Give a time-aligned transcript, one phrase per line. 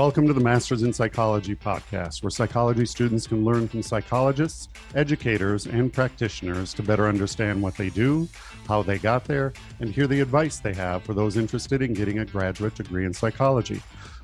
[0.00, 5.66] Welcome to the Masters in Psychology podcast, where psychology students can learn from psychologists, educators,
[5.66, 8.26] and practitioners to better understand what they do,
[8.66, 12.20] how they got there, and hear the advice they have for those interested in getting
[12.20, 13.82] a graduate degree in psychology.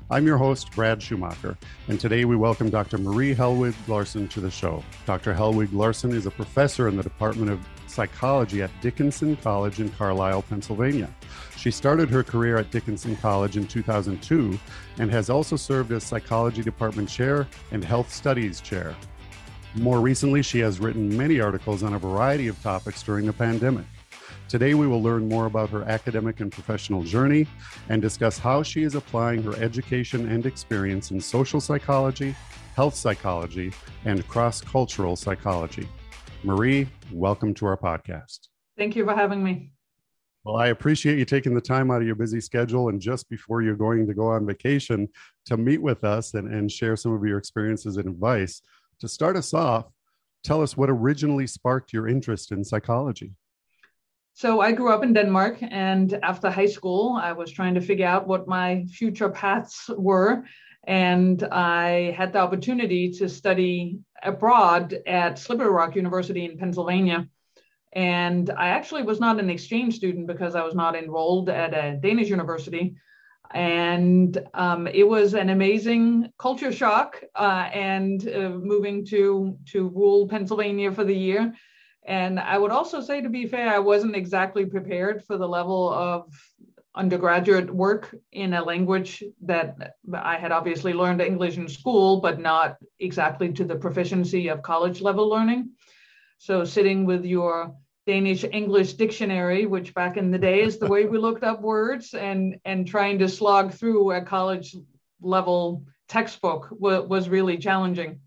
[0.09, 1.57] I'm your host, Brad Schumacher,
[1.89, 2.97] and today we welcome Dr.
[2.97, 4.81] Marie Helwig Larson to the show.
[5.05, 5.33] Dr.
[5.33, 11.13] Helweg-Larsen is a professor in the Department of Psychology at Dickinson College in Carlisle, Pennsylvania.
[11.57, 14.57] She started her career at Dickinson College in 2002
[14.97, 18.95] and has also served as Psychology Department Chair and Health Studies Chair.
[19.75, 23.85] More recently, she has written many articles on a variety of topics during the pandemic.
[24.49, 27.45] Today, we will learn more about her academic and professional journey
[27.89, 32.33] and discuss how she is applying her education and experience in social psychology,
[32.73, 33.73] health psychology,
[34.05, 35.85] and cross cultural psychology.
[36.45, 38.47] Marie, welcome to our podcast.
[38.77, 39.71] Thank you for having me.
[40.45, 43.63] Well, I appreciate you taking the time out of your busy schedule and just before
[43.63, 45.09] you're going to go on vacation
[45.47, 48.61] to meet with us and, and share some of your experiences and advice.
[48.99, 49.87] To start us off,
[50.45, 53.33] tell us what originally sparked your interest in psychology.
[54.37, 58.05] So I grew up in Denmark, and after high school, I was trying to figure
[58.05, 60.43] out what my future paths were.
[60.85, 67.27] And I had the opportunity to study abroad at Slippery Rock University in Pennsylvania.
[67.93, 71.97] And I actually was not an exchange student because I was not enrolled at a
[71.99, 72.95] Danish university.
[73.55, 80.27] And um, it was an amazing culture shock uh, and uh, moving to, to rural
[80.27, 81.55] Pennsylvania for the year
[82.07, 85.93] and I would also say, to be fair, I wasn't exactly prepared for the level
[85.93, 86.33] of
[86.95, 92.77] undergraduate work in a language that I had obviously learned English in school, but not
[92.99, 95.71] exactly to the proficiency of college level learning.
[96.39, 97.75] So sitting with your
[98.07, 102.13] Danish English dictionary, which back in the day is the way we looked up words,
[102.13, 104.75] and and trying to slog through a college
[105.21, 108.21] level textbook w- was really challenging.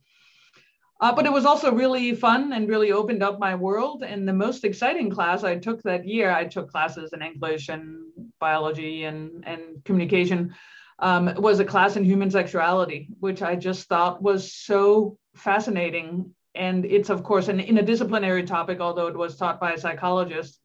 [1.00, 4.02] Uh, but it was also really fun and really opened up my world.
[4.02, 8.04] And the most exciting class I took that year, I took classes in English and
[8.38, 10.54] biology and, and communication,
[10.98, 16.34] um, was a class in human sexuality, which I just thought was so fascinating.
[16.54, 20.60] And it's, of course, an interdisciplinary topic, although it was taught by a psychologist.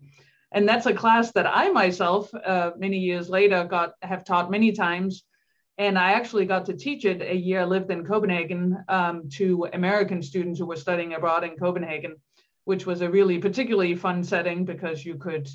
[0.51, 4.73] And that's a class that I myself, uh, many years later, got have taught many
[4.73, 5.23] times
[5.77, 7.61] and I actually got to teach it a year.
[7.61, 12.15] I lived in Copenhagen um, to American students who were studying abroad in Copenhagen,
[12.63, 15.49] which was a really particularly fun setting because you could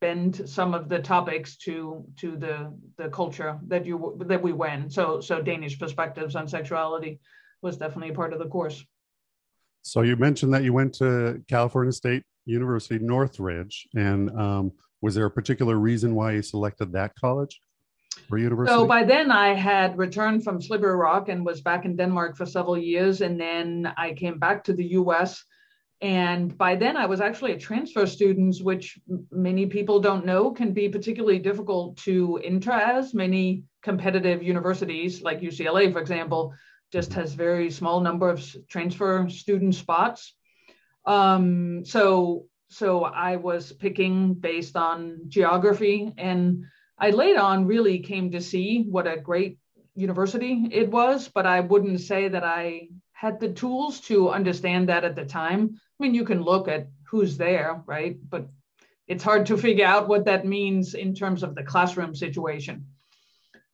[0.00, 4.92] bend some of the topics to to the the culture that you that we went.
[4.92, 7.20] So so Danish perspectives on sexuality
[7.62, 8.84] was definitely a part of the course.
[9.82, 15.26] So you mentioned that you went to California State University Northridge, and um, was there
[15.26, 17.60] a particular reason why you selected that college?
[18.38, 18.74] University?
[18.74, 22.46] So by then I had returned from Slippery Rock and was back in Denmark for
[22.46, 23.20] several years.
[23.20, 25.44] And then I came back to the US.
[26.00, 28.98] And by then I was actually a transfer student, which
[29.30, 33.14] many people don't know can be particularly difficult to enter as.
[33.14, 36.54] Many competitive universities, like UCLA, for example,
[36.92, 40.34] just has very small number of transfer student spots.
[41.06, 46.64] Um, so so I was picking based on geography and
[47.02, 49.58] I later on really came to see what a great
[49.96, 55.02] university it was, but I wouldn't say that I had the tools to understand that
[55.02, 55.74] at the time.
[55.74, 58.16] I mean, you can look at who's there, right?
[58.30, 58.46] But
[59.08, 62.86] it's hard to figure out what that means in terms of the classroom situation.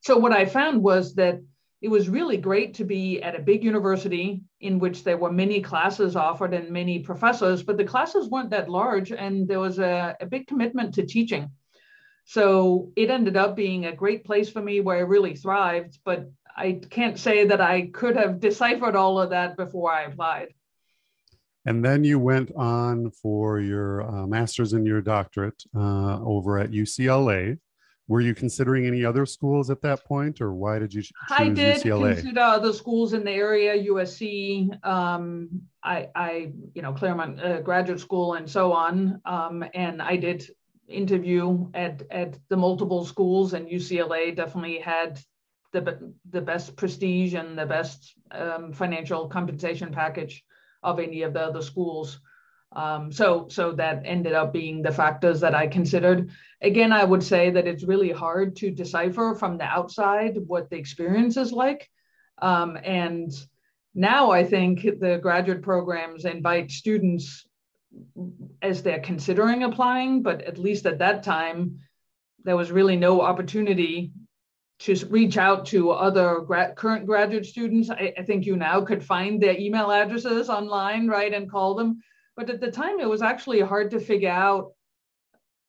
[0.01, 1.39] So, what I found was that
[1.83, 5.61] it was really great to be at a big university in which there were many
[5.61, 10.17] classes offered and many professors, but the classes weren't that large, and there was a,
[10.19, 11.51] a big commitment to teaching.
[12.29, 16.31] So it ended up being a great place for me where I really thrived, but
[16.55, 20.49] I can't say that I could have deciphered all of that before I applied.
[21.65, 26.71] And then you went on for your uh, master's and your doctorate uh, over at
[26.71, 27.59] UCLA.
[28.09, 31.49] Were you considering any other schools at that point, or why did you choose I
[31.49, 32.15] did UCLA?
[32.15, 35.49] consider other schools in the area, USC, um,
[35.83, 39.23] I, I, you know, Claremont uh, Graduate School, and so on.
[39.25, 40.47] Um, and I did
[40.89, 45.21] interview at at the multiple schools, and UCLA definitely had
[45.73, 50.45] the the best prestige and the best um, financial compensation package
[50.83, 52.21] of any of the other schools.
[52.73, 56.31] Um, so so that ended up being the factors that I considered.
[56.61, 60.77] Again, I would say that it's really hard to decipher from the outside what the
[60.77, 61.89] experience is like,
[62.43, 63.33] um, and
[63.95, 67.48] now I think the graduate programs invite students
[68.63, 71.79] as they're considering applying, but at least at that time,
[72.45, 74.13] there was really no opportunity
[74.81, 76.45] to reach out to other
[76.77, 77.91] current graduate students.
[77.91, 82.01] I, I, think you now could find their email addresses online, right, and call them.
[82.37, 84.73] But at the time, it was actually hard to figure out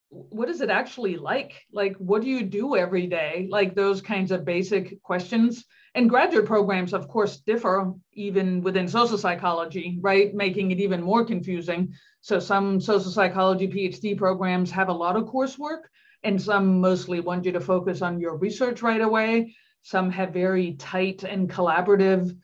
[0.10, 1.54] what is it actually like?
[1.72, 3.48] Like, what do you do every day?
[3.50, 5.66] Like those kinds of basic questions.
[5.96, 10.34] And graduate programs, of course, differ even within social psychology, right?
[10.34, 11.94] Making it even more confusing.
[12.22, 15.84] So some social psychology PhD programs have a lot of coursework,
[16.24, 19.56] and some mostly want you to focus on your research right away.
[19.82, 22.38] Some have very tight and collaborative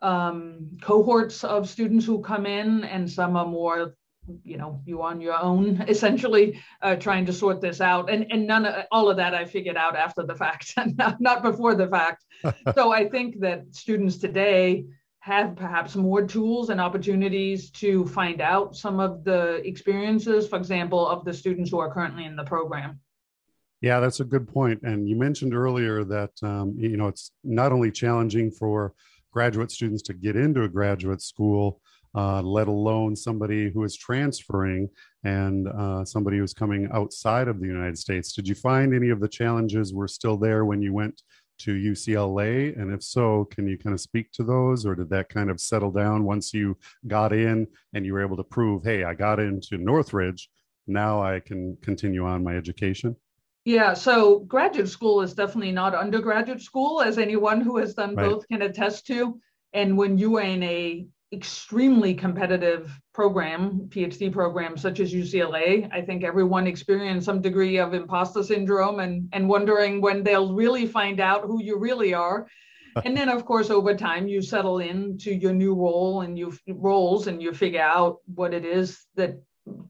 [0.00, 3.94] um, cohorts of students who come in, and some are more
[4.44, 8.46] you know you on your own essentially uh, trying to sort this out and and
[8.46, 11.88] none of all of that i figured out after the fact not, not before the
[11.88, 12.24] fact
[12.74, 14.84] so i think that students today
[15.32, 19.40] have perhaps more tools and opportunities to find out some of the
[19.72, 22.98] experiences for example of the students who are currently in the program
[23.80, 24.82] yeah, that's a good point.
[24.82, 28.94] And you mentioned earlier that um, you know it's not only challenging for
[29.32, 31.80] graduate students to get into a graduate school,
[32.14, 34.88] uh, let alone somebody who is transferring
[35.22, 38.32] and uh, somebody who's coming outside of the United States.
[38.32, 41.22] Did you find any of the challenges were still there when you went
[41.58, 42.78] to UCLA?
[42.80, 45.60] And if so, can you kind of speak to those, or did that kind of
[45.60, 46.76] settle down once you
[47.06, 50.48] got in and you were able to prove, hey, I got into Northridge,
[50.86, 53.16] now I can continue on my education?
[53.64, 58.28] Yeah, so graduate school is definitely not undergraduate school, as anyone who has done right.
[58.28, 59.38] both can attest to.
[59.74, 66.00] And when you are in a extremely competitive program, PhD program such as UCLA, I
[66.00, 71.20] think everyone experienced some degree of imposter syndrome and, and wondering when they'll really find
[71.20, 72.48] out who you really are.
[73.04, 77.26] and then of course over time you settle into your new role and you roles
[77.26, 79.38] and you figure out what it is that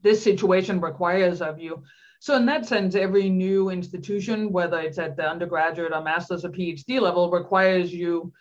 [0.02, 1.82] this situation requires of you.
[2.20, 6.50] So in that sense, every new institution, whether it's at the undergraduate or master's or
[6.50, 8.32] PhD level, requires you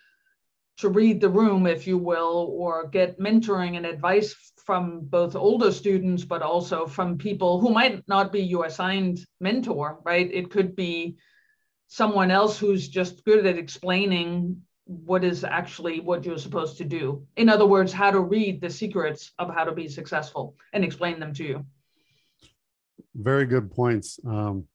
[0.78, 4.36] to read the room, if you will, or get mentoring and advice
[4.66, 10.00] from both older students, but also from people who might not be your assigned mentor,
[10.04, 10.30] right?
[10.32, 11.18] It could be
[11.88, 17.26] someone else who's just good at explaining what is actually what you're supposed to do.
[17.36, 21.20] In other words, how to read the secrets of how to be successful and explain
[21.20, 21.66] them to you.
[23.16, 24.20] Very good points.
[24.26, 24.68] Um,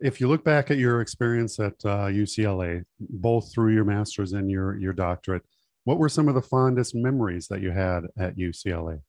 [0.00, 4.50] if you look back at your experience at uh, UCLA, both through your master's and
[4.50, 5.42] your your doctorate,
[5.84, 9.00] what were some of the fondest memories that you had at UCLA?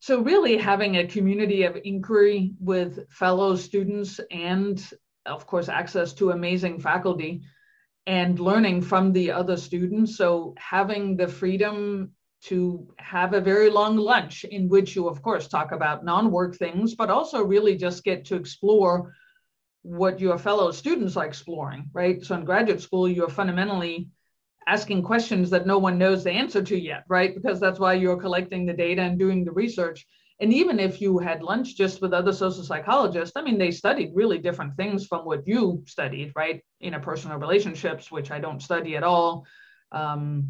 [0.00, 4.84] So, really, having a community of inquiry with fellow students and,
[5.24, 7.42] of course, access to amazing faculty
[8.06, 10.18] and learning from the other students.
[10.18, 12.12] So, having the freedom
[12.42, 16.54] to have a very long lunch in which you, of course, talk about non work
[16.56, 19.14] things, but also really just get to explore
[19.84, 22.24] what your fellow students are exploring, right?
[22.24, 24.08] So, in graduate school, you're fundamentally
[24.66, 27.34] asking questions that no one knows the answer to yet, right?
[27.34, 30.06] Because that's why you're collecting the data and doing the research.
[30.40, 34.12] And even if you had lunch just with other social psychologists, I mean, they studied
[34.14, 36.64] really different things from what you studied, right?
[36.82, 39.44] Interpersonal relationships, which I don't study at all.
[39.92, 40.48] Um,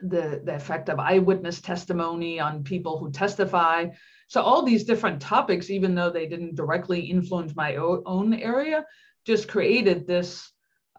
[0.00, 3.86] the, the effect of eyewitness testimony on people who testify.
[4.32, 8.86] So, all these different topics, even though they didn't directly influence my own area,
[9.26, 10.50] just created this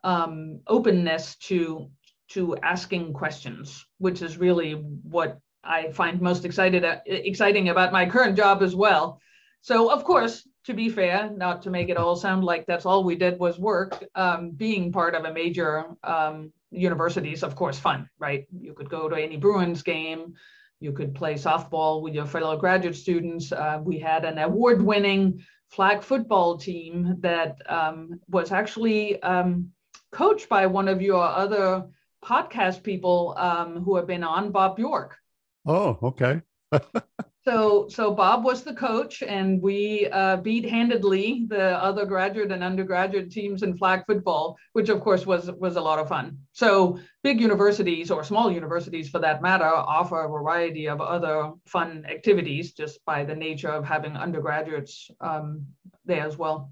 [0.03, 1.89] um, openness to,
[2.29, 8.05] to asking questions, which is really what I find most excited, uh, exciting about my
[8.05, 9.19] current job as well.
[9.61, 13.03] So, of course, to be fair, not to make it all sound like that's all
[13.03, 17.79] we did was work, um, being part of a major um, university is, of course,
[17.79, 18.45] fun, right?
[18.55, 20.35] You could go to any Bruins game,
[20.83, 23.51] you could play softball with your fellow graduate students.
[23.51, 29.71] Uh, we had an award winning flag football team that um, was actually um,
[30.11, 31.85] coached by one of your other
[32.23, 35.17] podcast people um, who have been on, Bob York.
[35.65, 36.41] Oh, okay.
[37.45, 42.63] so, so Bob was the coach, and we uh, beat handedly the other graduate and
[42.63, 46.37] undergraduate teams in flag football, which of course was was a lot of fun.
[46.53, 52.05] So, big universities or small universities, for that matter, offer a variety of other fun
[52.09, 55.65] activities just by the nature of having undergraduates um,
[56.05, 56.71] there as well.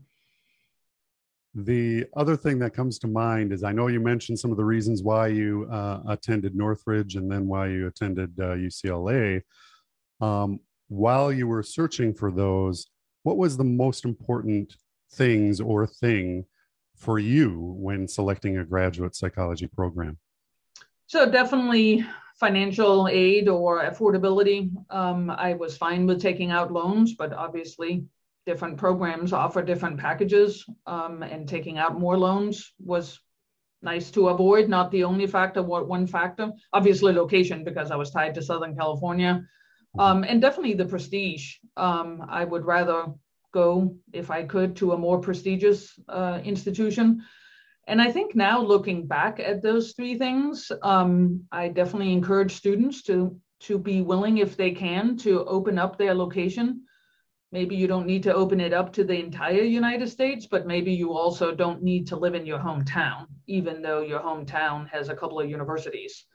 [1.53, 4.63] The other thing that comes to mind is I know you mentioned some of the
[4.63, 9.41] reasons why you uh, attended Northridge and then why you attended uh, UCLA.
[10.21, 12.87] Um, while you were searching for those,
[13.23, 14.75] what was the most important
[15.13, 16.45] things or thing
[16.95, 20.17] for you when selecting a graduate psychology program?
[21.07, 22.05] So, definitely
[22.39, 24.71] financial aid or affordability.
[24.89, 28.05] Um, I was fine with taking out loans, but obviously
[28.45, 33.19] different programs offer different packages, um, and taking out more loans was
[33.83, 36.51] nice to avoid, not the only factor, what one factor.
[36.73, 39.43] Obviously, location, because I was tied to Southern California.
[39.97, 39.99] Mm-hmm.
[39.99, 41.55] Um, and definitely the prestige.
[41.77, 43.07] Um, I would rather
[43.53, 47.23] go, if I could, to a more prestigious uh, institution.
[47.87, 53.01] And I think now looking back at those three things, um, I definitely encourage students
[53.03, 56.83] to, to be willing, if they can, to open up their location
[57.51, 60.93] maybe you don't need to open it up to the entire United States, but maybe
[60.93, 65.15] you also don't need to live in your hometown, even though your hometown has a
[65.15, 66.25] couple of universities.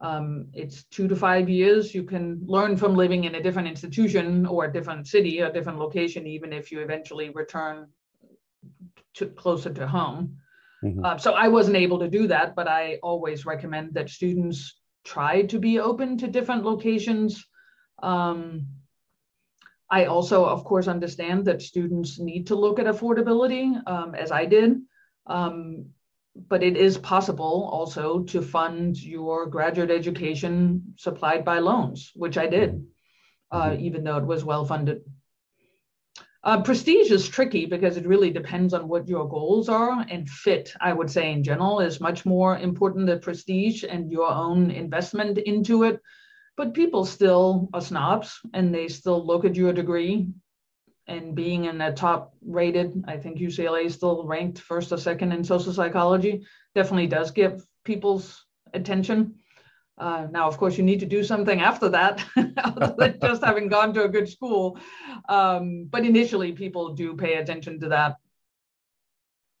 [0.00, 1.94] Um, it's two to five years.
[1.94, 5.78] You can learn from living in a different institution or a different city, a different
[5.78, 7.86] location, even if you eventually return
[9.14, 10.36] to closer to home.
[10.82, 11.04] Mm-hmm.
[11.04, 15.42] Uh, so I wasn't able to do that, but I always recommend that students try
[15.42, 17.44] to be open to different locations.
[18.02, 18.66] Um,
[19.90, 24.46] I also, of course, understand that students need to look at affordability, um, as I
[24.46, 24.80] did.
[25.26, 25.90] Um,
[26.34, 32.46] but it is possible also to fund your graduate education supplied by loans, which I
[32.46, 32.86] did,
[33.50, 33.84] uh, mm-hmm.
[33.84, 35.02] even though it was well funded.
[36.42, 40.72] Uh, prestige is tricky because it really depends on what your goals are, and fit,
[40.80, 45.36] I would say, in general, is much more important than prestige and your own investment
[45.38, 46.00] into it
[46.60, 50.28] but people still are snobs and they still look at your degree
[51.10, 55.32] and being in the top rated i think ucla is still ranked first or second
[55.32, 56.34] in social psychology
[56.74, 59.34] definitely does get people's attention.
[59.98, 62.24] Uh, now of course you need to do something after that
[62.58, 64.78] other than just having gone to a good school.
[65.28, 68.16] Um, but initially people do pay attention to that.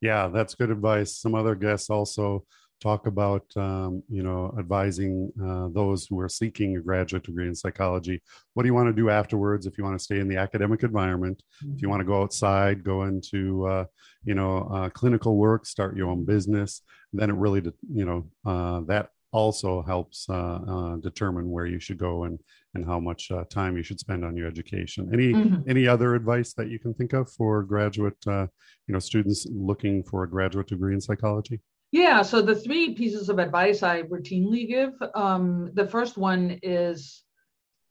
[0.00, 1.16] Yeah that's good advice.
[1.16, 2.46] Some other guests also
[2.80, 7.54] talk about um, you know advising uh, those who are seeking a graduate degree in
[7.54, 8.20] psychology
[8.54, 10.82] what do you want to do afterwards if you want to stay in the academic
[10.82, 11.74] environment mm-hmm.
[11.74, 11.90] if you mm-hmm.
[11.90, 13.84] want to go outside go into uh,
[14.24, 16.82] you know uh, clinical work start your own business
[17.12, 17.60] then it really
[17.92, 22.38] you know uh, that also helps uh, uh, determine where you should go and
[22.74, 25.68] and how much time you should spend on your education any mm-hmm.
[25.68, 28.48] any other advice that you can think of for graduate you
[28.88, 31.60] know students looking for a graduate degree in psychology
[31.92, 37.24] yeah, so the three pieces of advice I routinely give um, the first one is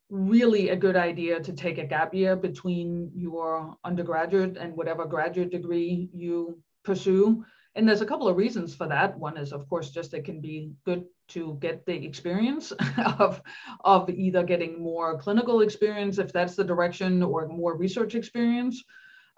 [0.10, 5.52] really a good idea to take a gap year between your undergraduate and whatever graduate
[5.52, 7.44] degree you pursue.
[7.76, 9.18] And there's a couple of reasons for that.
[9.20, 12.72] One is, of course, just it can be good to get the experience
[13.20, 13.42] of,
[13.82, 18.84] of either getting more clinical experience, if that's the direction, or more research experience.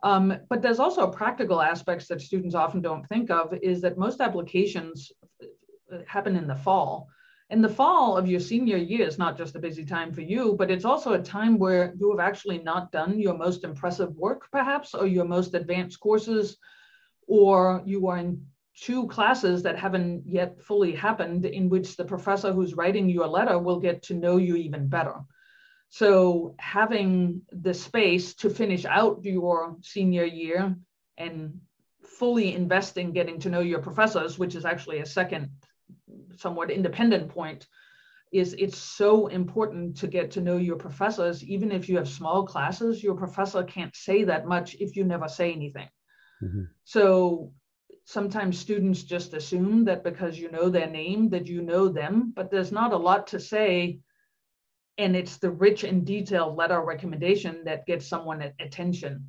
[0.04, 4.20] Um, but there's also practical aspects that students often don't think of is that most
[4.20, 5.12] applications
[5.44, 7.08] uh, happen in the fall.
[7.52, 10.56] And the fall of your senior year is not just a busy time for you,
[10.58, 14.48] but it's also a time where you have actually not done your most impressive work,
[14.52, 16.58] perhaps, or your most advanced courses,
[17.28, 22.54] or you are in two classes that haven't yet fully happened, in which the professor
[22.54, 25.16] who's writing your letter will get to know you even better.
[25.92, 30.74] So having the space to finish out your senior year
[31.18, 31.60] and
[32.18, 35.50] fully invest in getting to know your professors, which is actually a second
[36.38, 37.68] somewhat independent point,
[38.32, 41.44] is it's so important to get to know your professors.
[41.44, 45.28] Even if you have small classes, your professor can't say that much if you never
[45.28, 45.90] say anything.
[46.42, 46.64] Mm-hmm.
[46.86, 47.52] So
[48.06, 52.50] sometimes students just assume that because you know their name that you know them, but
[52.50, 54.00] there's not a lot to say
[54.98, 59.26] and it's the rich and detailed letter recommendation that gets someone attention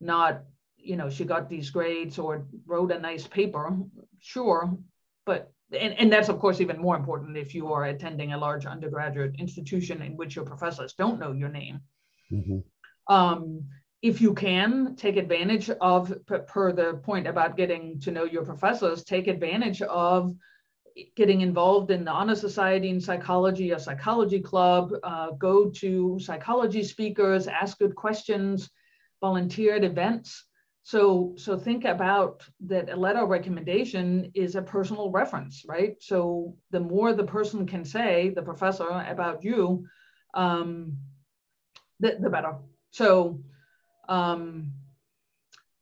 [0.00, 0.42] not
[0.76, 3.76] you know she got these grades or wrote a nice paper
[4.20, 4.76] sure
[5.24, 8.66] but and, and that's of course even more important if you are attending a large
[8.66, 11.80] undergraduate institution in which your professors don't know your name
[12.30, 13.12] mm-hmm.
[13.12, 13.64] um,
[14.02, 19.02] if you can take advantage of per the point about getting to know your professors
[19.02, 20.32] take advantage of
[21.14, 26.82] getting involved in the honor society in psychology, a psychology club, uh, go to psychology
[26.82, 28.70] speakers, ask good questions,
[29.20, 30.44] volunteer at events.
[30.82, 35.96] So, so think about that a letter recommendation is a personal reference, right?
[36.00, 39.86] So the more the person can say, the professor, about you,
[40.34, 40.98] um,
[41.98, 42.54] the, the better.
[42.92, 43.40] So
[44.08, 44.72] um,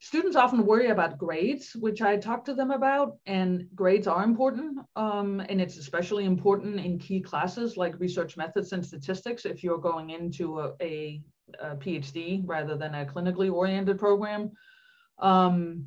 [0.05, 4.81] students often worry about grades, which I talk to them about, and grades are important.
[4.97, 9.79] Um, and it's especially important in key classes like research methods and statistics if you're
[9.79, 11.23] going into a, a,
[11.59, 14.51] a PhD rather than a clinically oriented program.
[15.21, 15.87] Um,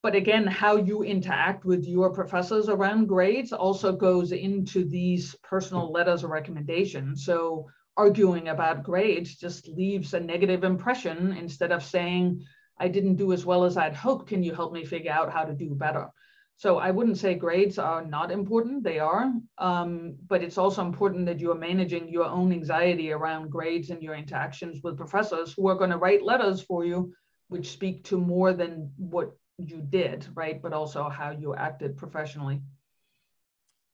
[0.00, 5.90] but again, how you interact with your professors around grades also goes into these personal
[5.90, 7.16] letters of recommendation.
[7.16, 12.44] So arguing about grades just leaves a negative impression instead of saying,
[12.78, 14.28] I didn't do as well as I'd hoped.
[14.28, 16.08] Can you help me figure out how to do better?
[16.56, 21.26] So I wouldn't say grades are not important, they are, um, but it's also important
[21.26, 25.66] that you are managing your own anxiety around grades and your interactions with professors who
[25.68, 27.12] are going to write letters for you,
[27.48, 30.62] which speak to more than what you did, right?
[30.62, 32.62] But also how you acted professionally.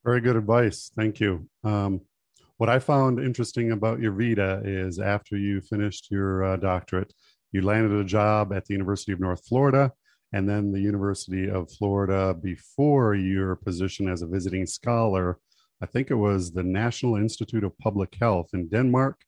[0.03, 0.91] Very good advice.
[0.95, 1.47] Thank you.
[1.63, 2.01] Um,
[2.57, 7.11] what I found interesting about your Vita is after you finished your uh, doctorate,
[7.51, 9.91] you landed a job at the University of North Florida
[10.33, 15.37] and then the University of Florida before your position as a visiting scholar.
[15.81, 19.21] I think it was the National Institute of Public Health in Denmark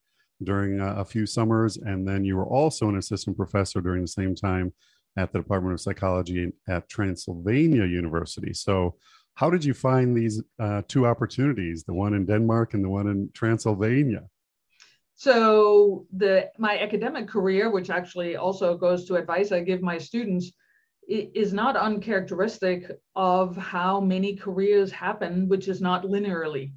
[0.43, 1.77] during uh, a few summers.
[1.77, 4.73] And then you were also an assistant professor during the same time
[5.17, 8.53] at the Department of Psychology at Transylvania University.
[8.53, 8.95] So,
[9.35, 13.07] how did you find these uh, two opportunities, the one in Denmark and the one
[13.07, 14.21] in Transylvania?
[15.15, 20.51] So, the my academic career, which actually also goes to advice I give my students,
[21.07, 26.73] is not uncharacteristic of how many careers happen, which is not linearly,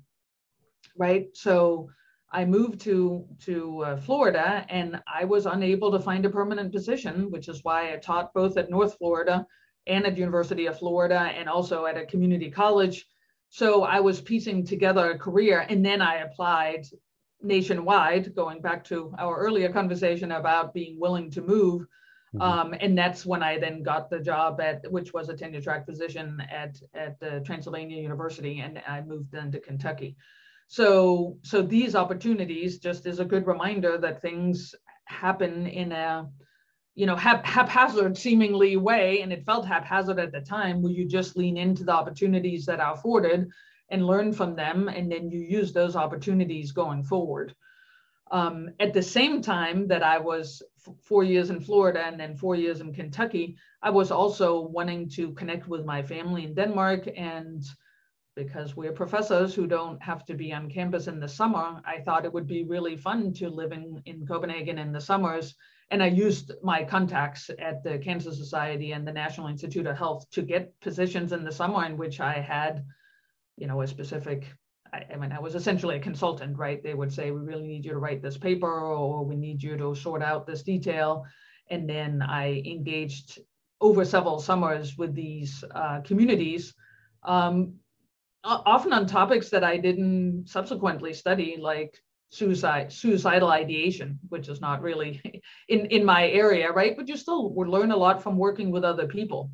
[0.96, 1.28] right?
[1.34, 1.88] So
[2.32, 7.30] I moved to to uh, Florida, and I was unable to find a permanent position,
[7.30, 9.46] which is why I taught both at North Florida
[9.86, 13.06] and at University of Florida, and also at a community college.
[13.48, 16.84] So I was piecing together a career, and then I applied
[17.42, 18.34] nationwide.
[18.34, 21.86] Going back to our earlier conversation about being willing to move
[22.34, 22.42] Mm-hmm.
[22.42, 25.86] Um, and that's when I then got the job at, which was a tenure track
[25.86, 30.16] position at at the Transylvania University, and I moved then to Kentucky.
[30.68, 34.74] So so these opportunities just is a good reminder that things
[35.04, 36.28] happen in a
[36.94, 41.06] you know hap- haphazard seemingly way, and it felt haphazard at the time, where you
[41.06, 43.48] just lean into the opportunities that are afforded
[43.88, 47.54] and learn from them, and then you use those opportunities going forward.
[48.30, 52.34] Um, at the same time that I was f- four years in Florida and then
[52.34, 57.08] four years in Kentucky, I was also wanting to connect with my family in Denmark.
[57.16, 57.64] And
[58.34, 62.24] because we're professors who don't have to be on campus in the summer, I thought
[62.24, 65.54] it would be really fun to live in, in Copenhagen in the summers.
[65.92, 70.28] And I used my contacts at the Cancer Society and the National Institute of Health
[70.32, 72.84] to get positions in the summer in which I had,
[73.56, 74.44] you know, a specific
[74.92, 76.82] I, I, mean, I was essentially a consultant, right?
[76.82, 79.76] They would say, we really need you to write this paper or we need you
[79.76, 81.24] to sort out this detail.
[81.70, 83.40] And then I engaged
[83.80, 86.74] over several summers with these uh, communities,
[87.22, 87.74] um,
[88.44, 91.98] often on topics that I didn't subsequently study, like
[92.30, 95.20] suicide, suicidal ideation, which is not really
[95.68, 96.96] in, in my area, right?
[96.96, 99.50] But you still would learn a lot from working with other people.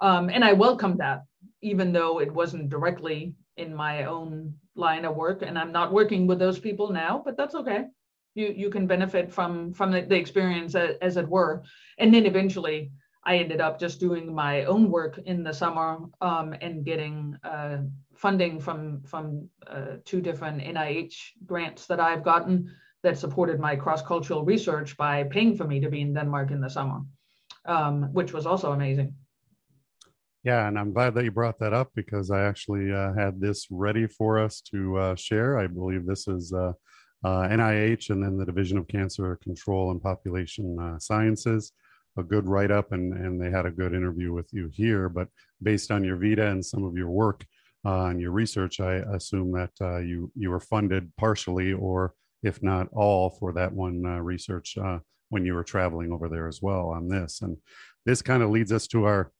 [0.00, 1.22] Um, and I welcome that,
[1.64, 6.26] even though it wasn't directly in my own line of work and i'm not working
[6.26, 7.84] with those people now but that's okay.
[8.34, 11.62] You you can benefit from from the, the experience as, as, it were.
[11.98, 12.90] And then eventually
[13.24, 17.78] i ended up just doing my own work in the summer um, and getting uh,
[18.14, 21.14] funding from from uh, two different nih
[21.46, 22.70] grants that i've gotten
[23.02, 26.70] that supported my cross-cultural research by paying for me to be in denmark in the
[26.70, 27.00] summer
[27.66, 29.14] um, which was also amazing
[30.44, 33.66] yeah, and I'm glad that you brought that up because I actually uh, had this
[33.70, 35.58] ready for us to uh, share.
[35.58, 36.72] I believe this is uh,
[37.24, 41.72] NIH uh, and then the Division of Cancer Control and Population uh, Sciences.
[42.18, 45.08] A good write up, and, and they had a good interview with you here.
[45.08, 45.28] But
[45.62, 47.44] based on your Vita and some of your work
[47.86, 52.88] uh, and your research, I assume that you, you were funded partially or if not
[52.92, 54.76] all for that one research
[55.30, 57.40] when you were traveling over there as well on this.
[57.40, 57.56] And
[58.06, 59.32] this kind of leads us to our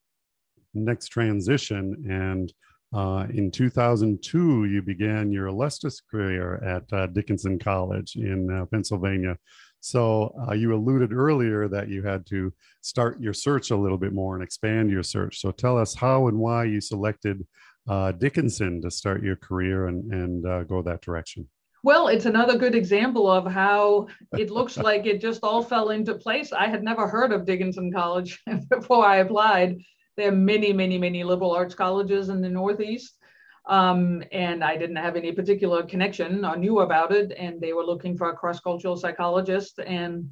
[0.75, 2.05] next transition.
[2.09, 2.53] And
[2.95, 9.37] uh, in 2002, you began your illustrious career at uh, Dickinson College in uh, Pennsylvania.
[9.81, 14.13] So uh, you alluded earlier that you had to start your search a little bit
[14.13, 15.41] more and expand your search.
[15.41, 17.45] So tell us how and why you selected
[17.89, 21.49] uh, Dickinson to start your career and, and uh, go that direction.
[21.83, 24.09] Well, it's another good example of how
[24.39, 26.51] it looks like it just all fell into place.
[26.51, 29.77] I had never heard of Dickinson College before I applied.
[30.16, 33.18] There are many, many, many liberal arts colleges in the Northeast.
[33.66, 37.33] Um, and I didn't have any particular connection or knew about it.
[37.37, 39.79] And they were looking for a cross cultural psychologist.
[39.79, 40.31] And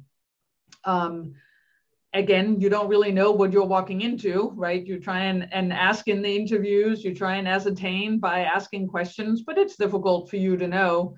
[0.85, 1.33] um,
[2.13, 4.85] again, you don't really know what you're walking into, right?
[4.85, 9.41] You try and, and ask in the interviews, you try and ascertain by asking questions,
[9.41, 11.15] but it's difficult for you to know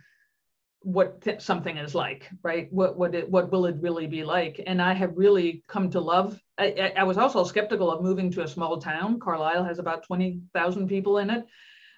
[0.86, 2.68] what th- something is like, right?
[2.72, 4.56] What what it, what will it really be like?
[4.70, 6.40] And I have really come to love.
[6.58, 9.20] I, I was also skeptical of moving to a small town.
[9.20, 11.44] Carlisle has about twenty thousand people in it,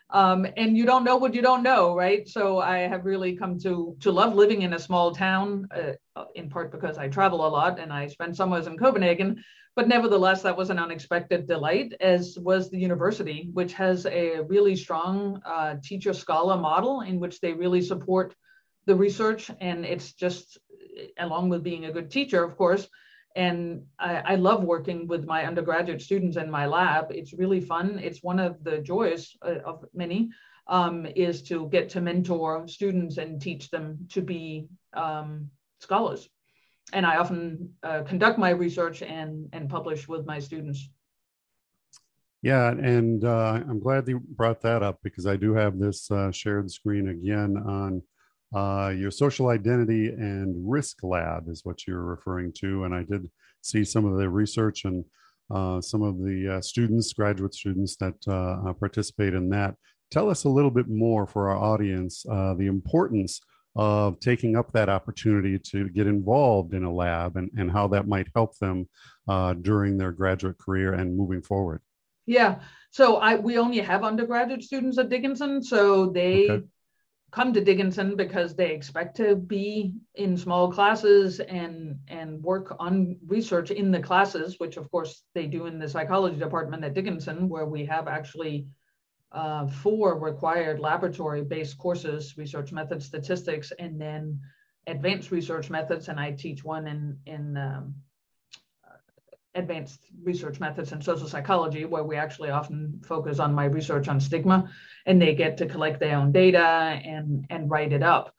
[0.09, 2.23] Um, and you don't know what you don't know, right?
[2.35, 3.73] So I have really come to
[4.03, 7.73] to love living in a small town, uh, in part because I travel a lot
[7.81, 9.29] and I spend summers in Copenhagen.
[9.75, 14.75] But nevertheless, that was an unexpected delight, as was the university, which has a really
[14.75, 18.33] strong uh, teacher scholar model in which they really support
[18.87, 19.51] the research.
[19.61, 20.57] And it's just,
[21.19, 22.87] along with being a good teacher, of course,
[23.35, 27.11] and I, I, love working with my undergraduate students in my lab.
[27.11, 27.99] It's really fun.
[28.01, 30.31] It's one of the joys uh, of many
[30.65, 36.27] um, is to get to mentor students and teach them to be um, scholars.
[36.93, 40.89] And I often uh, conduct my research and, and publish with my students.
[42.41, 46.31] Yeah, and uh, I'm glad you brought that up because I do have this uh,
[46.31, 48.01] shared screen again on
[48.55, 52.85] uh, your social identity and risk lab is what you're referring to.
[52.85, 53.29] And I did
[53.61, 55.03] see some of the research and
[55.53, 59.75] uh, some of the uh, students, graduate students that uh, uh, participate in that.
[60.11, 63.41] Tell us a little bit more for our audience uh, the importance
[63.75, 68.07] of taking up that opportunity to get involved in a lab and, and how that
[68.07, 68.87] might help them
[69.61, 71.81] during their graduate career and moving forward.
[72.25, 72.59] Yeah.
[72.89, 76.63] So I we only have undergraduate students at Dickinson, so they okay
[77.31, 83.17] come to Dickinson because they expect to be in small classes and and work on
[83.27, 87.49] research in the classes, which of course they do in the psychology department at Dickinson,
[87.49, 88.67] where we have actually
[89.33, 94.39] uh, four required laboratory-based courses: research methods, statistics, and then
[94.87, 96.07] advanced research methods.
[96.07, 97.95] And I teach one in in um,
[99.57, 104.19] advanced research methods in social psychology, where we actually often focus on my research on
[104.19, 104.69] stigma,
[105.05, 108.33] and they get to collect their own data and, and write it up.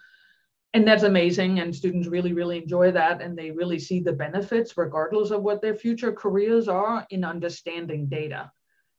[0.75, 1.61] And that's amazing.
[1.61, 3.23] And students really, really enjoy that.
[3.23, 8.07] And they really see the benefits, regardless of what their future careers are, in understanding
[8.07, 8.53] data.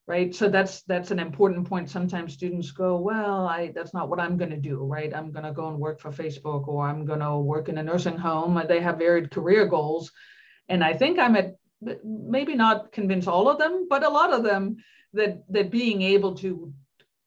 [0.08, 0.34] Right.
[0.34, 1.88] So that's that's an important point.
[1.88, 5.13] Sometimes students go, well, I that's not what I'm going to do, right?
[5.15, 7.84] I'm going to go and work for Facebook or I'm going to work in a
[7.84, 8.60] nursing home.
[8.67, 10.12] They have varied career goals.
[10.67, 11.58] And I think I'm at
[12.03, 14.77] maybe not convince all of them, but a lot of them
[15.13, 16.73] that that being able to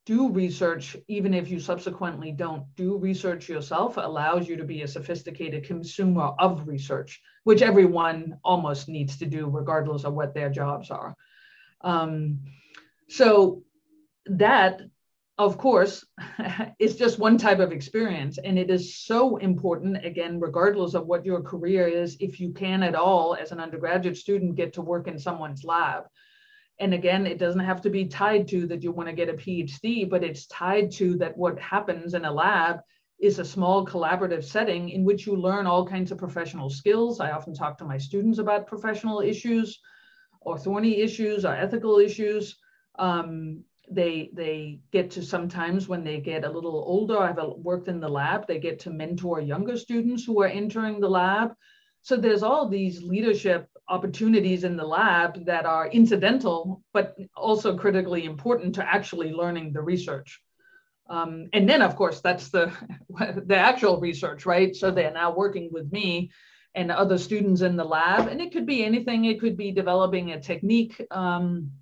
[0.04, 4.88] do research, even if you subsequently don't do research yourself, allows you to be a
[4.88, 10.90] sophisticated consumer of research, which everyone almost needs to do, regardless of what their jobs
[10.90, 11.14] are.
[11.82, 12.40] Um,
[13.08, 13.62] so
[14.26, 14.80] that
[15.38, 16.04] of course,
[16.78, 18.38] it's just one type of experience.
[18.38, 22.82] And it is so important, again, regardless of what your career is, if you can
[22.82, 26.04] at all, as an undergraduate student, get to work in someone's lab.
[26.78, 29.34] And again, it doesn't have to be tied to that you want to get a
[29.34, 32.80] PhD, but it's tied to that what happens in a lab
[33.20, 37.20] is a small collaborative setting in which you learn all kinds of professional skills.
[37.20, 39.78] I often talk to my students about professional issues
[40.40, 42.56] or thorny issues or ethical issues.
[42.98, 43.62] Um,
[43.94, 48.08] they they get to sometimes when they get a little older i've worked in the
[48.08, 51.54] lab they get to mentor younger students who are entering the lab.
[52.02, 58.24] So there's all these leadership opportunities in the lab that are incidental but also critically
[58.24, 60.40] important to actually learning the research.
[61.08, 62.72] Um, and then of course that's the
[63.46, 64.74] the actual research right?
[64.74, 66.30] So they're now working with me
[66.74, 68.28] and other students in the lab.
[68.28, 69.24] And it could be anything.
[69.24, 71.00] It could be developing a technique.
[71.10, 71.72] Um,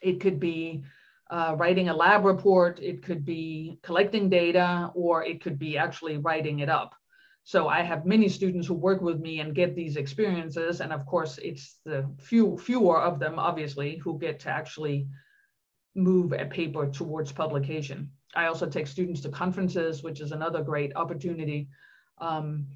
[0.00, 0.82] it could be
[1.30, 6.18] uh, writing a lab report, it could be collecting data, or it could be actually
[6.18, 6.94] writing it up.
[7.42, 10.80] So I have many students who work with me and get these experiences.
[10.80, 15.06] And of course, it's the few fewer of them, obviously, who get to actually
[15.94, 18.10] move a paper towards publication.
[18.34, 21.68] I also take students to conferences, which is another great opportunity.
[22.18, 22.66] Um,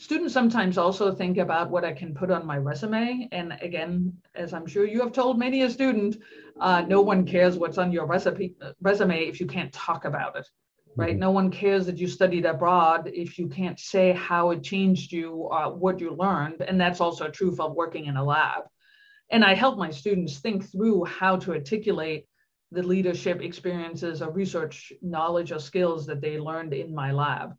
[0.00, 3.28] students sometimes also think about what I can put on my resume.
[3.32, 6.16] And again, as I'm sure you have told many a student,
[6.58, 10.48] uh, no one cares what's on your recipe, resume if you can't talk about it,
[10.96, 11.10] right?
[11.10, 11.20] Mm-hmm.
[11.20, 15.50] No one cares that you studied abroad if you can't say how it changed you,
[15.52, 16.62] uh, what you learned.
[16.62, 18.62] And that's also true for working in a lab.
[19.30, 22.26] And I help my students think through how to articulate
[22.72, 27.54] the leadership experiences or research knowledge or skills that they learned in my lab.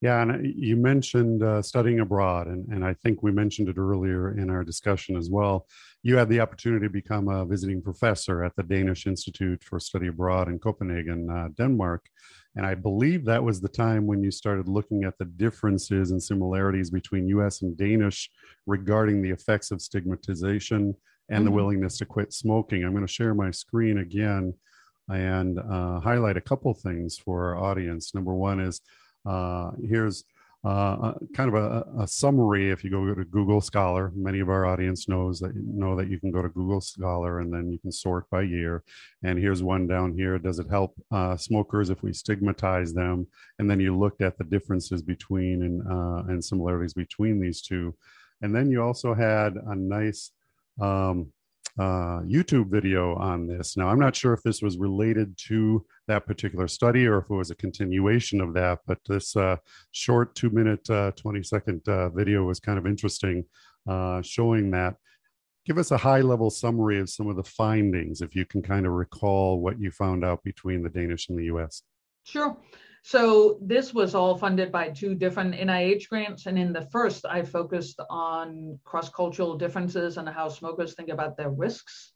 [0.00, 3.78] Yeah, and uh, you mentioned uh, studying abroad, and, and I think we mentioned it
[3.78, 5.66] earlier in our discussion as well.
[6.04, 10.06] You had the opportunity to become a visiting professor at the Danish Institute for Study
[10.06, 12.06] Abroad in Copenhagen, uh, Denmark.
[12.54, 16.22] And I believe that was the time when you started looking at the differences and
[16.22, 18.30] similarities between US and Danish
[18.66, 20.94] regarding the effects of stigmatization
[21.28, 21.44] and mm-hmm.
[21.44, 22.84] the willingness to quit smoking.
[22.84, 24.54] I'm going to share my screen again
[25.08, 28.14] and uh, highlight a couple things for our audience.
[28.14, 28.80] Number one is
[29.28, 30.24] uh, here's
[30.64, 32.70] uh, kind of a, a, summary.
[32.70, 36.18] If you go to Google Scholar, many of our audience knows that know that you
[36.18, 38.82] can go to Google Scholar and then you can sort by year.
[39.22, 40.36] And here's one down here.
[40.36, 43.28] Does it help uh, smokers if we stigmatize them?
[43.60, 47.94] And then you looked at the differences between and uh, and similarities between these two.
[48.42, 50.32] And then you also had a nice
[50.80, 51.32] um,
[51.78, 53.76] uh, YouTube video on this.
[53.76, 57.34] Now, I'm not sure if this was related to that particular study or if it
[57.34, 59.56] was a continuation of that, but this uh,
[59.92, 63.44] short two minute, uh, 20 second uh, video was kind of interesting,
[63.88, 64.96] uh, showing that.
[65.64, 68.86] Give us a high level summary of some of the findings, if you can kind
[68.86, 71.82] of recall what you found out between the Danish and the US.
[72.24, 72.56] Sure.
[73.04, 76.46] So this was all funded by two different NIH grants.
[76.46, 81.50] And in the first, I focused on cross-cultural differences and how smokers think about their
[81.50, 82.12] risks.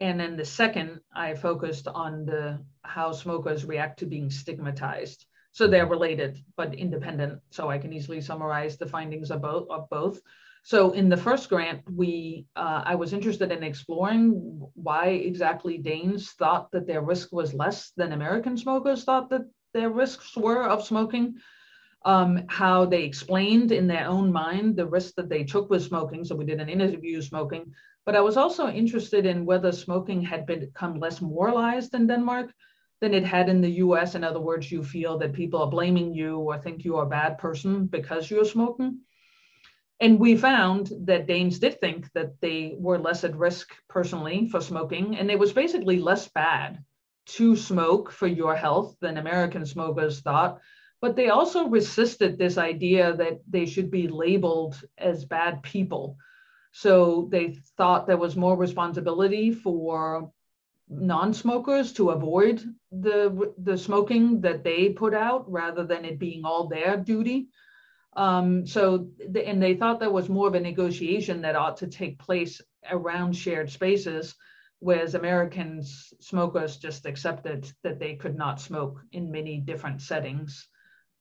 [0.00, 5.26] And then the second, I focused on the how smokers react to being stigmatized.
[5.52, 7.40] So they're related but independent.
[7.50, 9.68] So I can easily summarize the findings of both.
[9.70, 10.20] Of both.
[10.62, 16.32] So in the first grant, we uh, I was interested in exploring why exactly Danes
[16.32, 19.46] thought that their risk was less than American smokers thought that
[19.78, 21.36] their risks were of smoking,
[22.04, 26.24] um, how they explained in their own mind the risk that they took with smoking.
[26.24, 27.72] So we did an interview smoking.
[28.04, 32.52] But I was also interested in whether smoking had become less moralized in Denmark
[33.00, 34.14] than it had in the US.
[34.14, 37.16] In other words, you feel that people are blaming you or think you are a
[37.20, 39.00] bad person because you're smoking.
[40.00, 44.60] And we found that Danes did think that they were less at risk personally for
[44.60, 46.84] smoking, and it was basically less bad
[47.36, 50.60] to smoke for your health than American smokers thought.
[51.00, 56.16] But they also resisted this idea that they should be labeled as bad people.
[56.72, 60.32] So they thought there was more responsibility for
[60.90, 66.66] non-smokers to avoid the the smoking that they put out rather than it being all
[66.66, 67.48] their duty.
[68.16, 71.86] Um, so the, and they thought there was more of a negotiation that ought to
[71.86, 72.60] take place
[72.90, 74.34] around shared spaces
[74.80, 80.68] whereas Americans smokers just accepted that they could not smoke in many different settings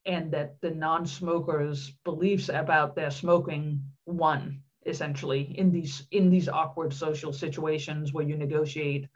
[0.06, 6.94] and that the non-smokers beliefs about their smoking won essentially in these in these awkward
[6.94, 9.08] social situations where you negotiate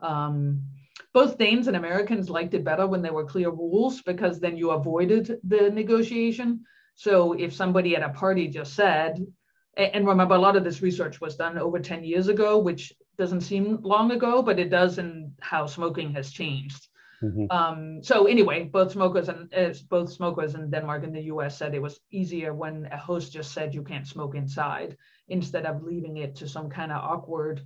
[0.00, 0.62] um,
[1.12, 4.70] both Danes and Americans liked it better when there were clear rules because then you
[4.70, 6.64] avoided the negotiation.
[6.94, 9.24] So if somebody at a party just said,
[9.76, 13.42] and remember, a lot of this research was done over 10 years ago, which doesn't
[13.42, 16.88] seem long ago, but it does in how smoking has changed.
[17.22, 17.46] Mm-hmm.
[17.50, 21.56] Um, so anyway, both smokers and uh, both smokers in Denmark and the U.S.
[21.56, 24.96] said it was easier when a host just said you can't smoke inside
[25.28, 27.62] instead of leaving it to some kind of awkward.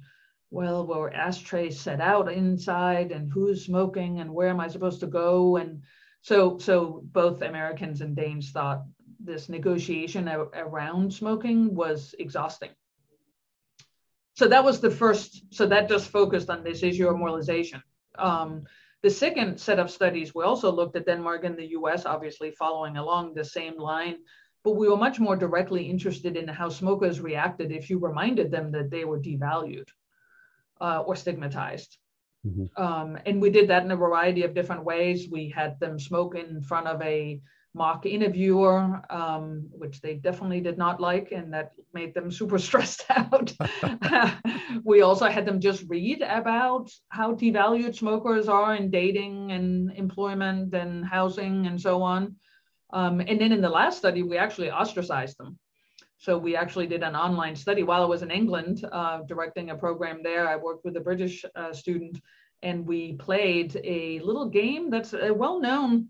[0.50, 5.06] Well, were ashtrays set out inside, and who's smoking, and where am I supposed to
[5.06, 5.56] go?
[5.56, 5.82] And
[6.22, 8.84] so, so both Americans and Danes thought
[9.20, 12.70] this negotiation around smoking was exhausting
[14.38, 17.82] so that was the first so that just focused on this issue of moralization.
[18.16, 18.62] Um,
[19.02, 22.96] the second set of studies we also looked at denmark and the us obviously following
[22.96, 24.16] along the same line
[24.64, 28.70] but we were much more directly interested in how smokers reacted if you reminded them
[28.72, 29.88] that they were devalued
[30.80, 31.98] uh, or stigmatized.
[32.46, 32.66] Mm-hmm.
[32.80, 35.28] um, and we did that in a variety of different ways.
[35.28, 37.40] We had them smoke in front of a
[37.74, 43.04] mock interviewer, um, which they definitely did not like, and that made them super stressed
[43.10, 43.52] out.
[44.84, 50.74] we also had them just read about how devalued smokers are in dating and employment
[50.74, 52.36] and housing and so on.
[52.90, 55.58] Um, and then in the last study, we actually ostracized them.
[56.20, 59.76] So we actually did an online study while I was in England, uh, directing a
[59.76, 60.48] program there.
[60.48, 62.18] I worked with a British uh, student,
[62.62, 66.08] and we played a little game that's uh, well known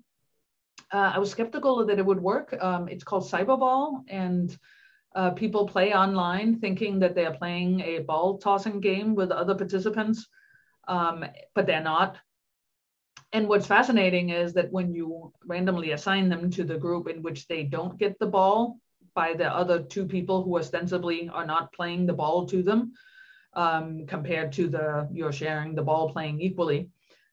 [0.92, 2.56] uh, I was skeptical that it would work.
[2.60, 4.56] Um, it's called Cyberball, and
[5.14, 9.54] uh, people play online thinking that they are playing a ball tossing game with other
[9.54, 10.26] participants,
[10.86, 12.16] um, but they're not.
[13.32, 17.46] And what's fascinating is that when you randomly assign them to the group in which
[17.46, 18.78] they don't get the ball
[19.14, 22.92] by the other two people who ostensibly are not playing the ball to them,
[23.54, 26.90] um, compared to the you're sharing the ball playing equally,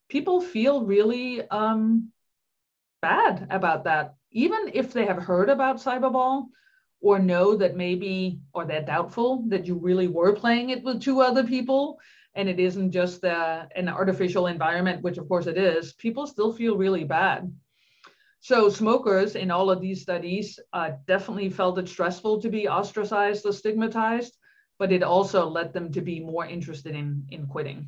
[0.09, 2.11] people feel really um,
[3.09, 6.37] bad about that, even if they have heard about cyberball
[7.07, 11.17] or know that maybe, or they're doubtful that you really were playing it with two
[11.21, 11.81] other people
[12.37, 16.75] and it isn't just an artificial environment, which of course it is, people still feel
[16.83, 17.41] really bad.
[18.39, 23.45] So smokers in all of these studies uh, definitely felt it stressful to be ostracized
[23.45, 24.33] or stigmatized,
[24.79, 27.87] but it also led them to be more interested in, in quitting.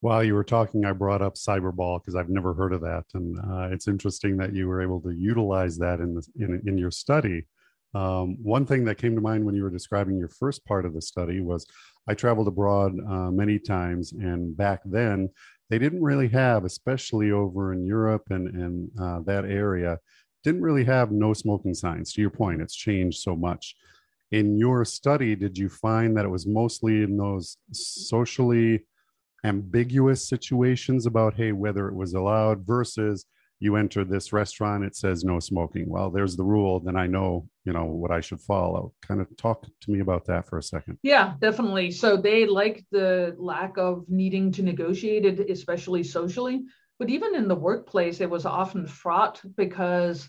[0.00, 3.38] While you were talking, I brought up cyberball because I've never heard of that, and
[3.38, 6.90] uh, it's interesting that you were able to utilize that in the, in, in your
[6.90, 7.46] study.
[7.92, 10.94] Um, one thing that came to mind when you were describing your first part of
[10.94, 11.66] the study was
[12.08, 15.28] I traveled abroad uh, many times, and back then
[15.68, 19.98] they didn't really have, especially over in Europe and, and uh, that area,
[20.44, 22.14] didn't really have no smoking signs.
[22.14, 23.76] To your point, it's changed so much.
[24.32, 28.84] In your study, did you find that it was mostly in those socially
[29.44, 33.26] ambiguous situations about, hey, whether it was allowed versus
[33.60, 35.88] you enter this restaurant it says no smoking.
[35.88, 38.94] Well there's the rule then i know you know what i should follow.
[39.06, 40.98] Kind of talk to me about that for a second.
[41.02, 41.90] Yeah definitely.
[41.90, 46.62] So they like the lack of needing to negotiate it especially socially.
[46.98, 50.28] But even in the workplace it was often fraught because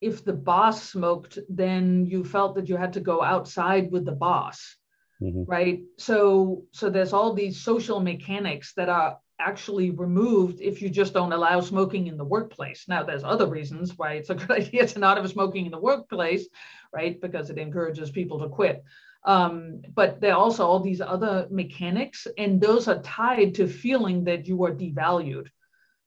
[0.00, 4.12] if the boss smoked then you felt that you had to go outside with the
[4.12, 4.76] boss
[5.24, 5.44] mm-hmm.
[5.44, 11.12] right so so there's all these social mechanics that are actually removed if you just
[11.12, 12.84] don't allow smoking in the workplace.
[12.88, 15.80] Now, there's other reasons why it's a good idea to not have smoking in the
[15.80, 16.46] workplace,
[16.92, 17.20] right?
[17.20, 18.84] Because it encourages people to quit.
[19.24, 24.24] Um, but there are also all these other mechanics, and those are tied to feeling
[24.24, 25.46] that you are devalued.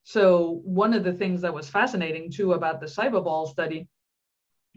[0.03, 3.87] So, one of the things that was fascinating too about the cyberball study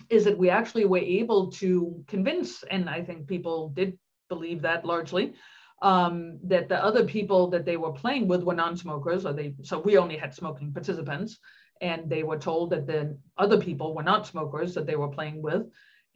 [0.09, 3.99] is that we actually were able to convince, and I think people did
[4.31, 5.35] believe that largely,
[5.83, 9.79] um, that the other people that they were playing with were non-smokers, or they so
[9.79, 11.39] we only had smoking participants,
[11.81, 15.43] and they were told that the other people were not smokers that they were playing
[15.43, 15.63] with,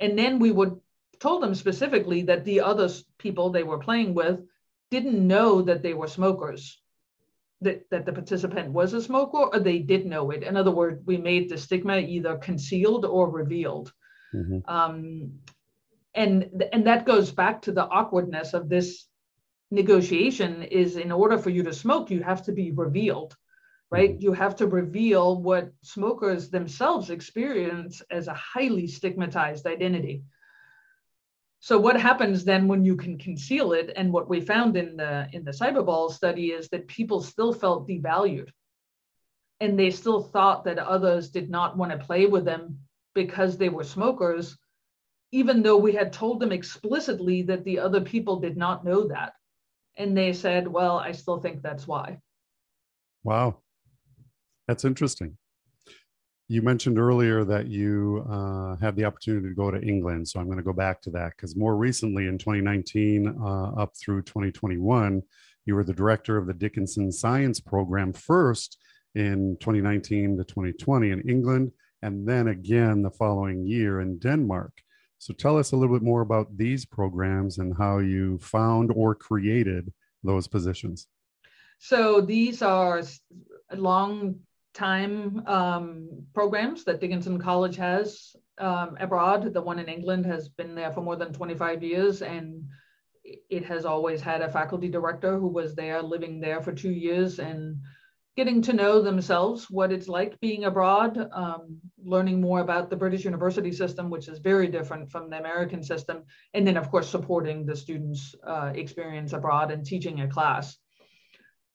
[0.01, 0.81] and then we would
[1.21, 4.41] told them specifically that the other people they were playing with
[4.91, 6.63] didn't know that they were smokers,
[7.61, 10.43] that that the participant was a smoker, or they did know it.
[10.43, 13.93] In other words, we made the stigma either concealed or revealed.
[14.35, 14.59] Mm-hmm.
[14.77, 15.33] Um,
[16.15, 19.07] and and that goes back to the awkwardness of this
[19.71, 23.37] negotiation is in order for you to smoke, you have to be revealed,
[23.91, 24.11] right?
[24.11, 24.23] Mm-hmm.
[24.23, 30.23] You have to reveal what smokers themselves experience as a highly stigmatized identity.
[31.61, 33.91] So what happens then when you can conceal it?
[33.97, 37.89] And what we found in the in the cyberball study is that people still felt
[37.89, 38.51] devalued.
[39.61, 42.81] And they still thought that others did not want to play with them
[43.15, 44.59] because they were smokers,
[45.35, 49.33] even though we had told them explicitly that the other people did not know that.
[49.97, 52.19] And they said, well, I still think that's why.
[53.25, 53.59] Wow.
[54.69, 55.37] That's interesting.
[56.47, 60.29] You mentioned earlier that you uh, had the opportunity to go to England.
[60.29, 63.93] So I'm going to go back to that because more recently in 2019 uh, up
[63.97, 65.21] through 2021,
[65.67, 68.79] you were the director of the Dickinson Science Program first
[69.17, 74.71] in 2019 to 2020 in England, and then again the following year in Denmark.
[75.19, 79.15] So tell us a little bit more about these programs and how you found or
[79.15, 81.07] created those positions.
[81.79, 83.03] So these are
[83.75, 84.37] long
[84.75, 89.53] time um, programs that Dickinson College has um, abroad.
[89.53, 92.65] The one in England has been there for more than 25 years and
[93.25, 97.39] it has always had a faculty director who was there living there for two years
[97.39, 97.81] and
[98.37, 103.25] getting to know themselves, what it's like being abroad, um, learning more about the British
[103.25, 107.65] university system, which is very different from the American system, and then, of course, supporting
[107.65, 110.77] the students' uh, experience abroad and teaching a class.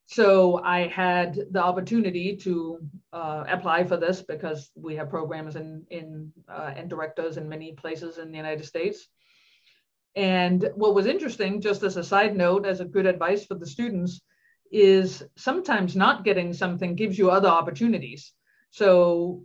[0.07, 2.79] So I had the opportunity to
[3.13, 7.73] uh, apply for this because we have programs in, in uh, and directors in many
[7.73, 9.07] places in the United States.
[10.15, 13.67] And what was interesting, just as a side note, as a good advice for the
[13.67, 14.19] students,
[14.71, 18.33] is sometimes not getting something gives you other opportunities.
[18.71, 19.43] So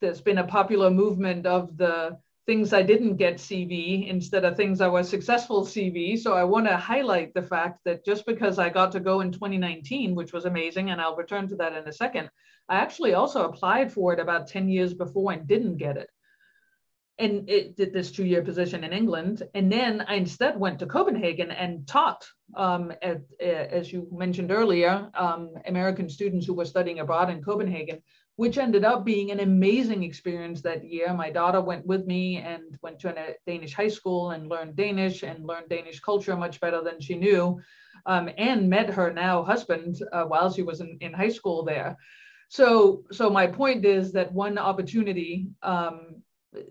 [0.00, 4.80] there's been a popular movement of the things I didn't get CV instead of things
[4.80, 6.18] I was successful CV.
[6.18, 9.30] So I want to highlight the fact that just because I got to go in
[9.30, 12.30] 2019, which was amazing, and I'll return to that in a second,
[12.68, 16.10] I actually also applied for it about 10 years before and didn't get it
[17.22, 19.36] and it did this two-year position in England.
[19.54, 22.22] And then I instead went to Copenhagen and taught,
[22.56, 27.98] um, at, as you mentioned earlier, um, American students who were studying abroad in Copenhagen,
[28.36, 31.08] which ended up being an amazing experience that year.
[31.14, 35.22] My daughter went with me and went to a Danish high school and learned Danish
[35.22, 37.60] and learned Danish culture much better than she knew,
[38.06, 41.96] um, and met her now husband uh, while she was in, in high school there.
[42.48, 46.22] So, so my point is that one opportunity um,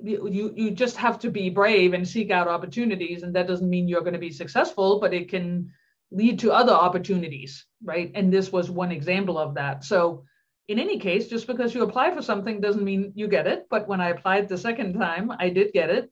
[0.03, 3.87] you you just have to be brave and seek out opportunities and that doesn't mean
[3.87, 5.71] you're going to be successful but it can
[6.11, 8.11] lead to other opportunities right?
[8.13, 9.83] And this was one example of that.
[9.83, 10.25] So
[10.67, 13.87] in any case just because you apply for something doesn't mean you get it but
[13.87, 16.11] when i applied the second time i did get it.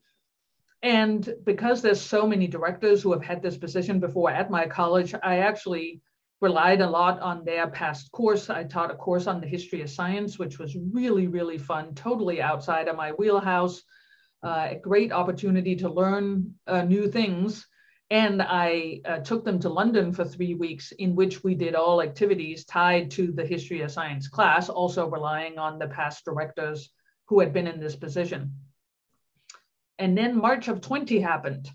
[0.81, 5.13] And because there's so many directors who have had this position before at my college
[5.23, 6.01] i actually
[6.41, 8.49] relied a lot on their past course.
[8.49, 12.41] I taught a course on the history of science, which was really, really fun, totally
[12.41, 13.83] outside of my wheelhouse.
[14.41, 17.67] Uh, a great opportunity to learn uh, new things.
[18.11, 22.01] And I uh, took them to London for three weeks, in which we did all
[22.01, 26.89] activities tied to the history of science class, also relying on the past directors
[27.27, 28.55] who had been in this position.
[29.99, 31.69] And then March of 20 happened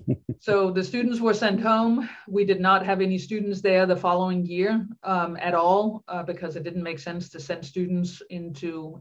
[0.40, 2.08] so the students were sent home.
[2.28, 6.56] We did not have any students there the following year um, at all uh, because
[6.56, 9.00] it didn't make sense to send students into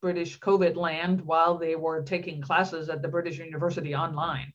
[0.00, 4.52] British COVID land while they were taking classes at the British University online,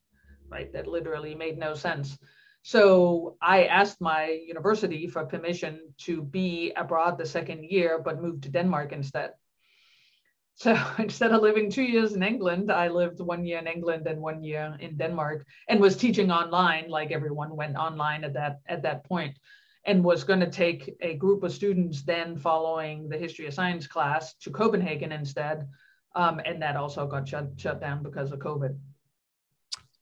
[0.49, 0.71] right?
[0.74, 2.17] That literally made no sense.
[2.63, 8.43] So I asked my university for permission to be abroad the second year, but moved
[8.43, 9.32] to Denmark instead.
[10.56, 14.22] So instead of living two years in England, I lived one year in England and
[14.22, 18.84] one year in Denmark and was teaching online, like everyone went online at that at
[18.84, 19.38] that point,
[19.86, 23.88] and was going to take a group of students then following the history of science
[23.88, 25.68] class to Copenhagen instead.
[26.16, 28.78] Um, and that also got shut shut down because of COVID.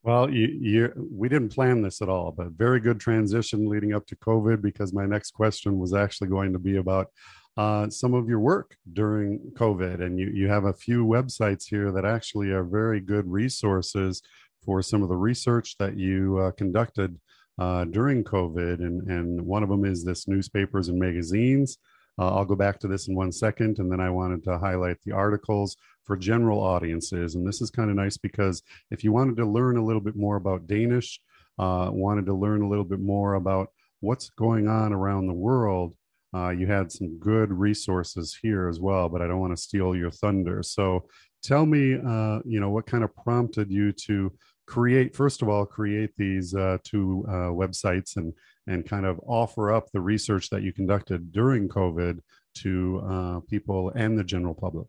[0.03, 4.07] Well, you, you, we didn't plan this at all, but very good transition leading up
[4.07, 7.11] to COVID because my next question was actually going to be about
[7.61, 10.01] uh, some of your work during COVID.
[10.01, 14.23] And you, you have a few websites here that actually are very good resources
[14.65, 17.19] for some of the research that you uh, conducted
[17.59, 18.79] uh, during COVID.
[18.79, 21.77] And, and one of them is this newspapers and magazines.
[22.17, 23.77] Uh, I'll go back to this in one second.
[23.77, 27.35] And then I wanted to highlight the articles for general audiences.
[27.35, 30.15] And this is kind of nice because if you wanted to learn a little bit
[30.15, 31.19] more about Danish,
[31.59, 35.93] uh, wanted to learn a little bit more about what's going on around the world,
[36.33, 39.95] uh, you had some good resources here as well, but I don't want to steal
[39.95, 40.63] your thunder.
[40.63, 41.05] So
[41.43, 44.31] tell me, uh, you know, what kind of prompted you to
[44.65, 48.33] create, first of all, create these uh, two uh, websites and
[48.67, 52.19] and kind of offer up the research that you conducted during COVID
[52.53, 54.87] to uh, people and the general public.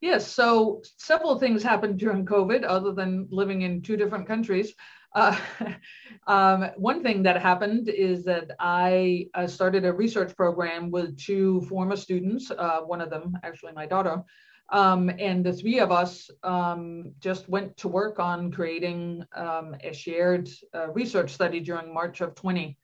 [0.00, 4.74] Yes, so several things happened during COVID, other than living in two different countries.
[5.14, 5.36] Uh,
[6.26, 11.62] um, one thing that happened is that I uh, started a research program with two
[11.62, 14.22] former students, uh, one of them, actually my daughter,
[14.70, 19.92] um, and the three of us um, just went to work on creating um, a
[19.92, 22.78] shared uh, research study during March of 20.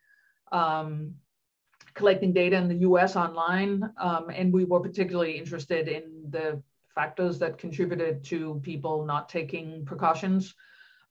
[0.53, 1.15] Um,
[1.95, 6.63] collecting data in the US online, um, and we were particularly interested in the
[6.95, 10.55] factors that contributed to people not taking precautions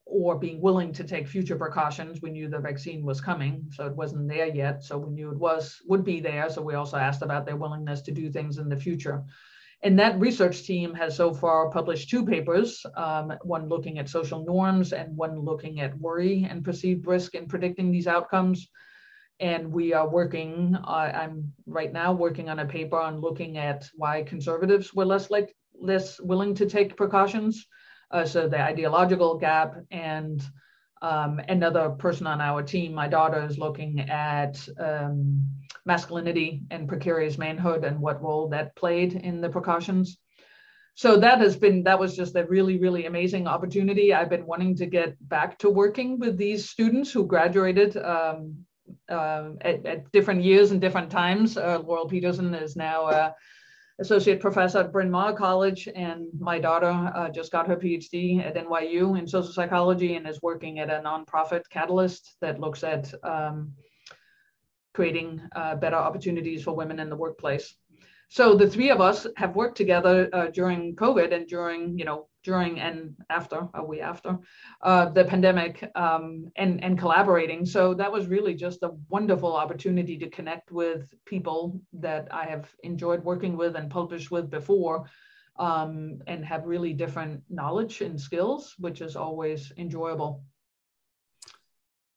[0.09, 2.21] or being willing to take future precautions.
[2.21, 4.83] We knew the vaccine was coming, so it wasn't there yet.
[4.83, 6.49] So we knew it was would be there.
[6.49, 9.23] So we also asked about their willingness to do things in the future.
[9.83, 14.43] And that research team has so far published two papers, um, one looking at social
[14.43, 18.69] norms and one looking at worry and perceived risk in predicting these outcomes.
[19.39, 23.87] And we are working, uh, I'm right now working on a paper on looking at
[23.93, 27.67] why conservatives were less like less willing to take precautions
[28.11, 30.41] uh, so the ideological gap and
[31.01, 35.47] um, another person on our team, my daughter, is looking at um,
[35.85, 40.17] masculinity and precarious manhood and what role that played in the precautions.
[40.95, 44.13] So that has been that was just a really really amazing opportunity.
[44.13, 48.65] I've been wanting to get back to working with these students who graduated um,
[49.07, 51.55] uh, at, at, different years and different times.
[51.55, 53.31] Uh, Laurel Peterson is now uh,
[53.99, 58.55] associate professor at Bryn Mawr College, and my daughter uh, just got her PhD at
[58.55, 63.73] NYU in social psychology and is working at a nonprofit Catalyst that looks at um,
[64.93, 67.75] creating uh, better opportunities for women in the workplace.
[68.29, 72.27] So the three of us have worked together uh, during COVID and during, you know,
[72.43, 74.37] during and after, a we after
[74.81, 77.65] uh, the pandemic um, and, and collaborating.
[77.65, 82.69] So that was really just a wonderful opportunity to connect with people that I have
[82.83, 85.09] enjoyed working with and published with before
[85.57, 90.43] um, and have really different knowledge and skills, which is always enjoyable.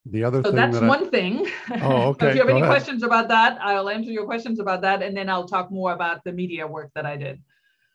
[0.07, 1.11] The other so thing that's that one I...
[1.11, 1.47] thing.
[1.83, 2.31] Oh, okay.
[2.31, 2.71] if you have Go any ahead.
[2.71, 6.25] questions about that, I'll answer your questions about that, and then I'll talk more about
[6.25, 7.41] the media work that I did.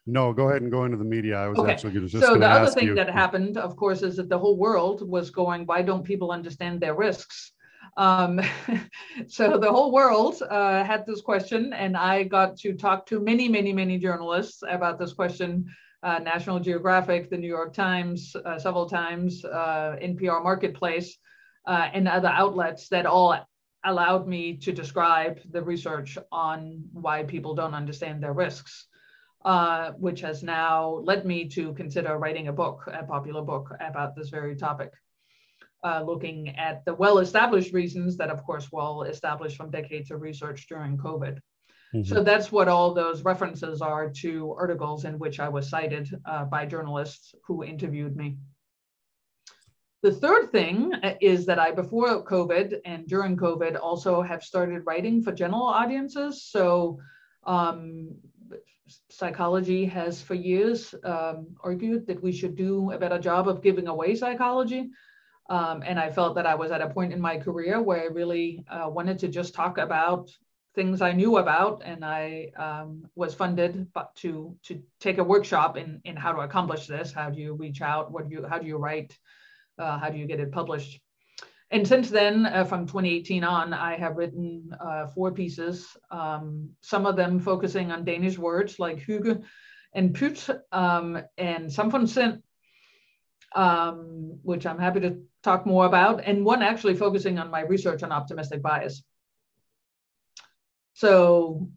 [0.08, 1.36] No, go ahead and go into the media.
[1.36, 1.72] I was okay.
[1.72, 2.95] actually just so the other thing you.
[2.95, 6.80] that happened, of course, is that the whole world was going, why don't people understand
[6.80, 7.53] their risks?
[7.97, 8.39] Um,
[9.28, 13.49] so the whole world uh, had this question, and I got to talk to many,
[13.49, 15.66] many, many journalists about this question.
[16.03, 21.18] Uh, National Geographic, the New York Times, uh, several times, uh, NPR Marketplace,
[21.68, 23.38] uh, and other outlets that all
[23.84, 28.88] allowed me to describe the research on why people don't understand their risks
[29.45, 34.16] uh, which has now led me to consider writing a book, a popular book about
[34.16, 34.91] this very topic.
[35.86, 40.22] uh, looking at the well established reasons that, of course, well established from decades of
[40.22, 41.38] research during COVID.
[41.93, 42.03] Mm-hmm.
[42.03, 46.45] So that's what all those references are to articles in which I was cited uh,
[46.45, 48.38] by journalists who interviewed me.
[50.06, 54.84] The third thing uh, is that I, before COVID and during COVID, also have started
[54.86, 56.43] writing for general audiences.
[56.43, 56.99] So,
[57.43, 58.14] um,
[59.10, 63.88] psychology has for years um, argued that we should do a better job of giving
[63.88, 64.91] away psychology.
[65.49, 68.06] Um, and I felt that I was at a point in my career where I
[68.22, 70.30] really uh, wanted to just talk about
[70.76, 73.88] things I knew about, and I um, was funded
[74.18, 77.12] to to take a workshop in in how to accomplish this.
[77.12, 78.12] How do you reach out?
[78.12, 79.18] What do you how do you write?
[79.78, 80.99] Uh, how do you get it published?
[81.71, 85.88] And since then, uh, from 2018 on, I have written uh, four pieces.
[86.11, 89.43] Um, some of them focusing on Danish words like hygge
[89.93, 92.41] and pyt um, and samfundssind,
[93.55, 98.03] um, which I'm happy to talk more about, and one actually focusing on my research
[98.03, 99.03] on optimistic bias.
[100.93, 101.69] So,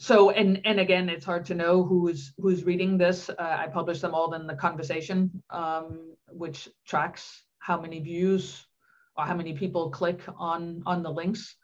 [0.00, 3.28] so and and again, it's hard to know who's who's reading this.
[3.28, 8.66] Uh, I publish them all in the conversation, um, which tracks how many views
[9.18, 11.54] or how many people click on on the links,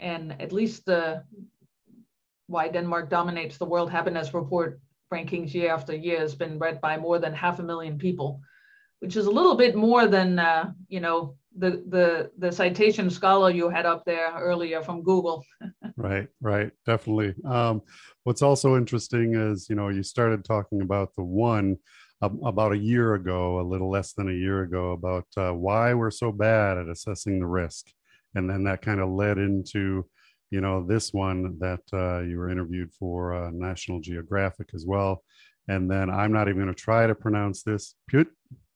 [0.00, 1.22] and at least the
[2.48, 4.80] why Denmark dominates the World Happiness Report
[5.14, 8.40] rankings year after year has been read by more than half a million people,
[8.98, 13.50] which is a little bit more than uh, you know the the the citation scholar
[13.50, 15.44] you had up there earlier from Google.
[15.96, 17.34] right, right, definitely.
[17.44, 17.82] Um,
[18.24, 21.76] what's also interesting is you know you started talking about the one
[22.22, 26.10] about a year ago, a little less than a year ago, about uh, why we're
[26.10, 27.86] so bad at assessing the risk,
[28.34, 30.06] and then that kind of led into
[30.50, 35.22] you know this one that uh, you were interviewed for uh, National Geographic as well.
[35.68, 37.96] And then I'm not even going to try to pronounce this.
[38.10, 38.26] Pyt,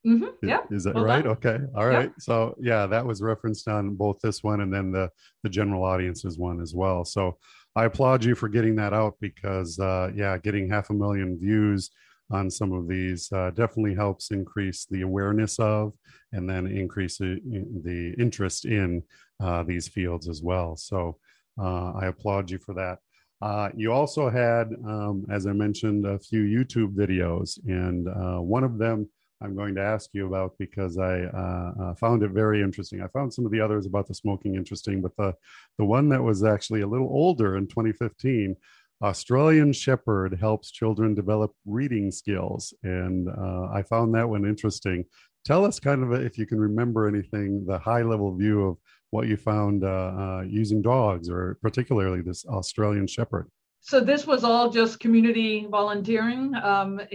[0.06, 0.46] Mm-hmm.
[0.48, 0.60] Yeah.
[0.70, 1.24] Is that well right?
[1.24, 1.32] Done.
[1.32, 1.58] Okay.
[1.76, 2.08] All right.
[2.08, 2.14] Yeah.
[2.18, 5.10] So yeah, that was referenced on both this one and then the
[5.42, 7.04] the general audiences one as well.
[7.04, 7.36] So
[7.76, 11.90] I applaud you for getting that out because uh, yeah, getting half a million views
[12.30, 15.92] on some of these uh, definitely helps increase the awareness of
[16.32, 19.02] and then increase the interest in
[19.42, 20.76] uh, these fields as well.
[20.76, 21.18] So
[21.60, 22.98] uh, I applaud you for that.
[23.42, 28.64] Uh, you also had, um, as I mentioned, a few YouTube videos, and uh, one
[28.64, 29.08] of them
[29.42, 33.00] I'm going to ask you about because I uh, uh, found it very interesting.
[33.00, 35.34] I found some of the others about the smoking interesting, but the
[35.78, 38.54] the one that was actually a little older in 2015,
[39.02, 45.04] Australian Shepherd helps children develop reading skills, and uh, I found that one interesting.
[45.46, 48.76] Tell us kind of if you can remember anything, the high level view of
[49.08, 53.50] what you found uh, uh, using dogs, or particularly this Australian Shepherd.
[53.80, 56.54] So this was all just community volunteering.
[56.54, 57.00] Um,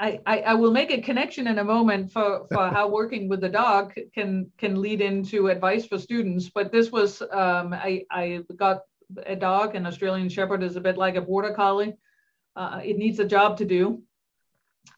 [0.00, 3.48] I, I, will make a connection in a moment for, for how working with the
[3.48, 6.48] dog can can lead into advice for students.
[6.48, 8.82] But this was um, I, I got
[9.26, 11.94] a dog, an Australian Shepherd is a bit like a border collie.
[12.54, 14.02] Uh, it needs a job to do,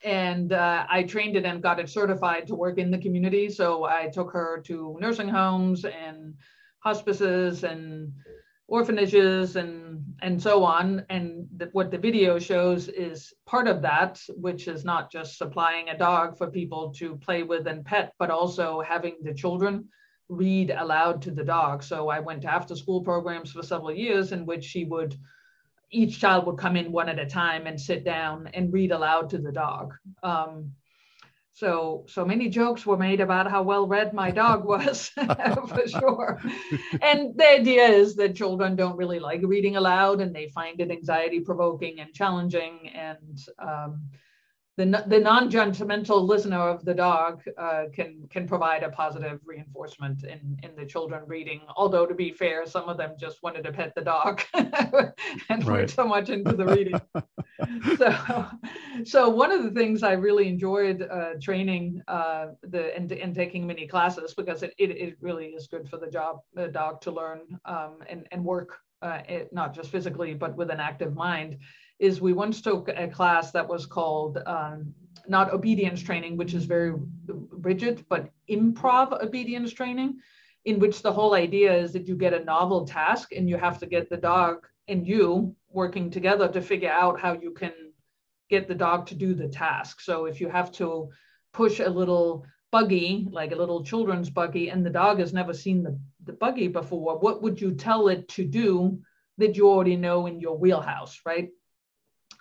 [0.04, 3.48] and uh, I trained it and got it certified to work in the community.
[3.48, 6.34] So I took her to nursing homes and
[6.80, 8.12] hospices and
[8.70, 11.04] orphanages and and so on.
[11.10, 15.88] And the, what the video shows is part of that which is not just supplying
[15.88, 19.88] a dog for people to play with and pet but also having the children
[20.28, 21.82] read aloud to the dog.
[21.82, 25.16] So i went to after school programs for several years in which she would
[25.92, 29.28] each child would come in one at a time and sit down and read aloud
[29.30, 29.92] to the dog.
[30.22, 30.72] Um,
[31.52, 35.08] so so many jokes were made about how well read my dog was
[35.68, 36.40] for sure.
[37.02, 40.90] And the idea is that children don't really like reading aloud and they find it
[40.90, 44.02] anxiety provoking and challenging and um,
[44.80, 50.58] the, the non-judgmental listener of the dog uh, can can provide a positive reinforcement in
[50.62, 51.60] in the children reading.
[51.76, 54.72] Although to be fair, some of them just wanted to pet the dog and
[55.50, 55.66] right.
[55.66, 57.00] weren't so much into the reading.
[57.98, 58.46] so,
[59.04, 63.66] so one of the things I really enjoyed uh, training uh, the and, and taking
[63.66, 67.10] mini classes because it, it, it really is good for the job the dog to
[67.10, 71.58] learn um, and and work uh, it, not just physically but with an active mind
[72.00, 74.92] is we once took a class that was called um,
[75.28, 76.94] not obedience training, which is very
[77.50, 80.18] rigid, but improv obedience training,
[80.64, 83.78] in which the whole idea is that you get a novel task and you have
[83.78, 87.72] to get the dog and you working together to figure out how you can
[88.48, 90.00] get the dog to do the task.
[90.00, 91.10] So if you have to
[91.52, 95.82] push a little buggy, like a little children's buggy, and the dog has never seen
[95.82, 98.98] the, the buggy before, what would you tell it to do
[99.38, 101.50] that you already know in your wheelhouse, right?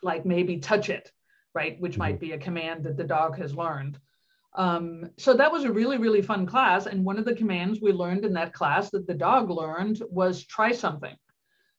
[0.04, 1.12] Like maybe touch it,
[1.54, 1.80] right?
[1.80, 2.26] Which might mm-hmm.
[2.26, 3.98] be a command that the dog has learned.
[4.56, 6.88] Um, so that was a really, really fun class.
[6.88, 10.46] And one of the commands we learned in that class that the dog learned was
[10.46, 11.16] try something.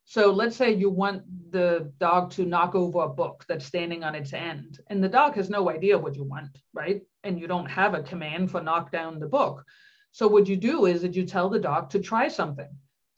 [0.05, 4.17] So let's say you want the dog to knock over a book that's standing on
[4.17, 7.03] its end, and the dog has no idea what you want, right?
[7.23, 9.65] And you don't have a command for knock down the book.
[10.11, 12.69] So what you do is that you tell the dog to try something.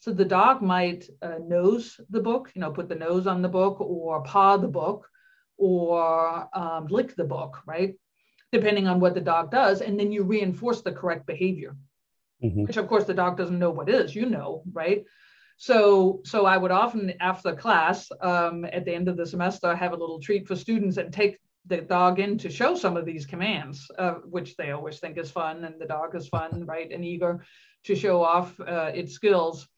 [0.02, 3.48] So the dog might uh, nose the book, you know, put the nose on the
[3.48, 5.08] book or paw the book
[5.56, 7.94] or um, lick the book, right?
[8.50, 9.80] Depending on what the dog does.
[9.80, 11.76] And then you reinforce the correct behavior,
[12.42, 12.64] mm-hmm.
[12.64, 15.04] which of course the dog doesn't know what is, you know, right?
[15.56, 19.92] So, so I would often after class um, at the end of the semester have
[19.92, 23.24] a little treat for students and take the dog in to show some of these
[23.24, 27.04] commands, uh, which they always think is fun, and the dog is fun, right, and
[27.04, 27.44] eager
[27.84, 29.68] to show off uh, its skills.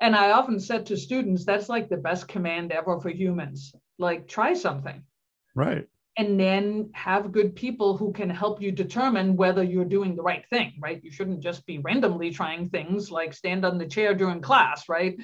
[0.00, 3.74] And I often said to students, that's like the best command ever for humans.
[3.98, 5.02] Like, try something.
[5.54, 5.86] Right.
[6.16, 10.44] And then have good people who can help you determine whether you're doing the right
[10.50, 11.00] thing, right?
[11.02, 15.16] You shouldn't just be randomly trying things like stand on the chair during class, right?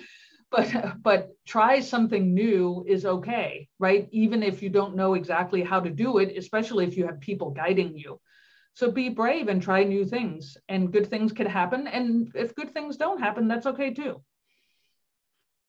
[0.50, 5.80] but but try something new is okay right even if you don't know exactly how
[5.80, 8.20] to do it especially if you have people guiding you
[8.74, 12.72] so be brave and try new things and good things can happen and if good
[12.72, 14.22] things don't happen that's okay too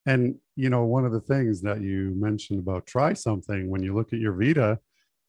[0.08, 3.94] and you know one of the things that you mentioned about try something when you
[3.94, 4.80] look at your vita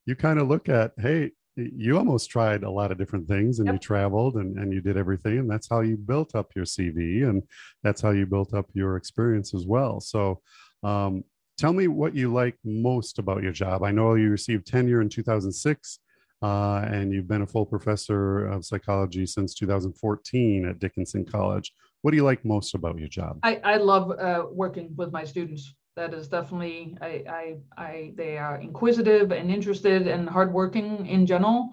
[0.06, 3.66] you kind of look at hey you almost tried a lot of different things and
[3.66, 3.74] yep.
[3.74, 7.28] you traveled and, and you did everything and that's how you built up your cv
[7.28, 7.42] and
[7.82, 10.00] that's how you built up your experience as well.
[10.00, 10.40] So
[10.84, 11.24] um,
[11.56, 13.82] tell me what you like most about your job.
[13.82, 15.98] I know you received tenure in 2006
[16.40, 21.72] uh, and you've been a full professor of psychology since 2014 at dickinson college
[22.02, 23.38] what do you like most about your job?
[23.42, 25.74] I, I love uh, working with my students.
[25.96, 31.70] That is definitely I, I, I they are inquisitive and interested and hardworking in general.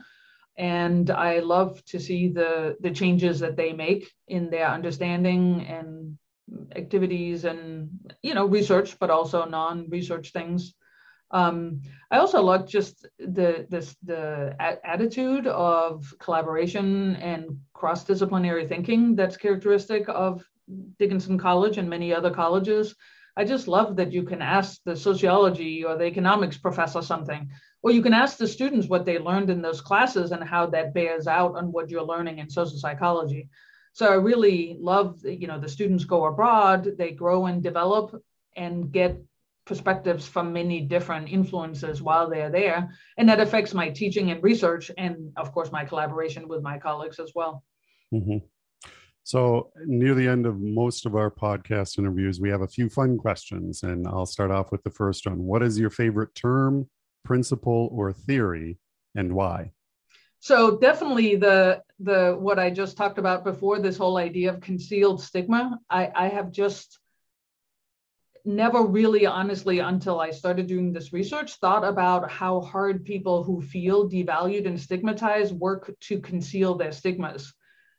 [0.57, 6.17] And i love to see the the changes that they make in their understanding and
[6.75, 7.89] activities and
[8.21, 10.73] you know research but also non-research things
[11.31, 19.15] um, i also like just the this the a- attitude of collaboration and cross-disciplinary thinking
[19.15, 20.43] that's characteristic of
[20.99, 22.95] dickinson college and many other colleges
[23.37, 27.49] I just love that you can ask the sociology or the economics professor something,
[27.83, 30.93] or you can ask the students what they learned in those classes and how that
[30.93, 33.49] bears out on what you're learning in social psychology.
[33.91, 38.21] So I really love, you know, the students go abroad, they grow and develop
[38.55, 39.21] and get
[39.65, 42.89] perspectives from many different influences while they're there.
[43.17, 47.19] And that affects my teaching and research, and of course, my collaboration with my colleagues
[47.19, 47.63] as well.
[48.13, 48.37] Mm-hmm.
[49.23, 53.17] So, near the end of most of our podcast interviews, we have a few fun
[53.17, 53.81] questions.
[53.81, 56.87] And I'll start off with the first one What is your favorite term,
[57.23, 58.77] principle, or theory,
[59.15, 59.71] and why?
[60.39, 65.19] So definitely the the what I just talked about before, this whole idea of concealed
[65.23, 65.79] stigma.
[65.89, 66.99] I, I have just
[68.45, 73.61] never really honestly until I started doing this research thought about how hard people who
[73.61, 77.53] feel devalued and stigmatized work to conceal their stigmas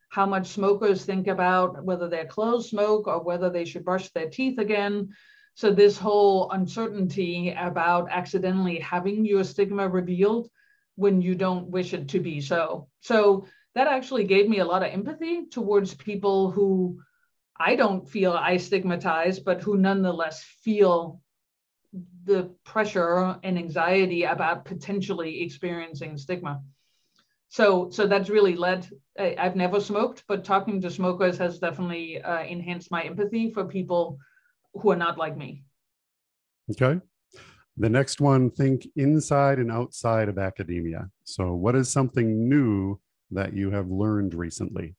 [0.09, 4.31] how much smokers think about whether their clothes smoke or whether they should brush their
[4.31, 5.11] teeth again.
[5.55, 10.49] So, this whole uncertainty about accidentally having your stigma revealed
[10.95, 12.89] when you don't wish it to be so.
[13.01, 17.01] So, that actually gave me a lot of empathy towards people who
[17.59, 21.21] I don't feel I stigmatize, but who nonetheless feel
[22.25, 26.63] the pressure and anxiety about potentially experiencing stigma.
[27.49, 28.89] So so that's really led
[29.19, 33.65] I, have never smoked but talking to smokers has definitely uh, enhanced my empathy for
[33.65, 34.19] people
[34.75, 35.65] who are not like me.
[36.71, 37.01] Okay.
[37.79, 41.09] The next one think inside and outside of academia.
[41.25, 42.99] So what is something new
[43.31, 44.97] that you have learned recently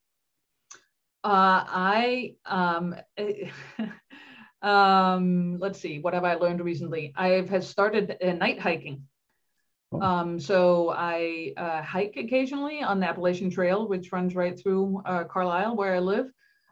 [1.28, 2.96] uh, i um,
[4.62, 8.98] um, let's see what have i learned recently i have started uh, night hiking
[9.92, 10.02] Oh.
[10.02, 15.24] Um, so I uh, hike occasionally on the Appalachian Trail, which runs right through uh,
[15.24, 16.28] Carlisle, where I live.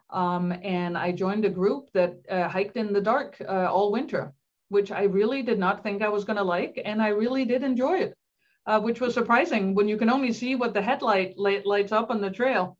[0.09, 4.33] Um, and I joined a group that uh, hiked in the dark uh, all winter,
[4.69, 7.63] which I really did not think I was going to like, and I really did
[7.63, 8.17] enjoy it,
[8.65, 12.09] uh, which was surprising when you can only see what the headlight light, lights up
[12.09, 12.77] on the trail.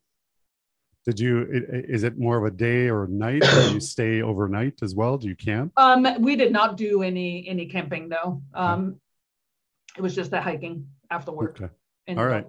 [1.06, 1.46] Did you?
[1.88, 3.42] Is it more of a day or night?
[3.42, 5.16] do you stay overnight as well?
[5.16, 5.72] Do you camp?
[5.76, 8.42] Um, we did not do any any camping though.
[8.52, 9.00] Um,
[9.96, 11.60] it was just the hiking after work.
[11.60, 11.72] Okay.
[12.18, 12.46] All right.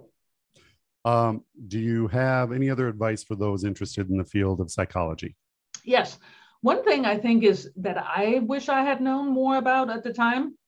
[1.04, 5.36] Um, do you have any other advice for those interested in the field of psychology?
[5.84, 6.18] Yes.
[6.60, 10.12] One thing I think is that I wish I had known more about at the
[10.12, 10.58] time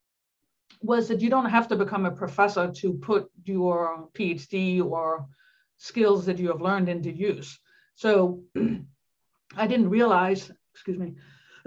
[0.80, 5.26] was that you don't have to become a professor to put your PhD or
[5.78, 7.58] skills that you have learned into use.
[8.00, 8.44] So
[9.56, 11.16] I didn't realize, excuse me,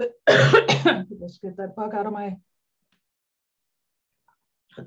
[0.26, 2.36] let's get that bug out of my.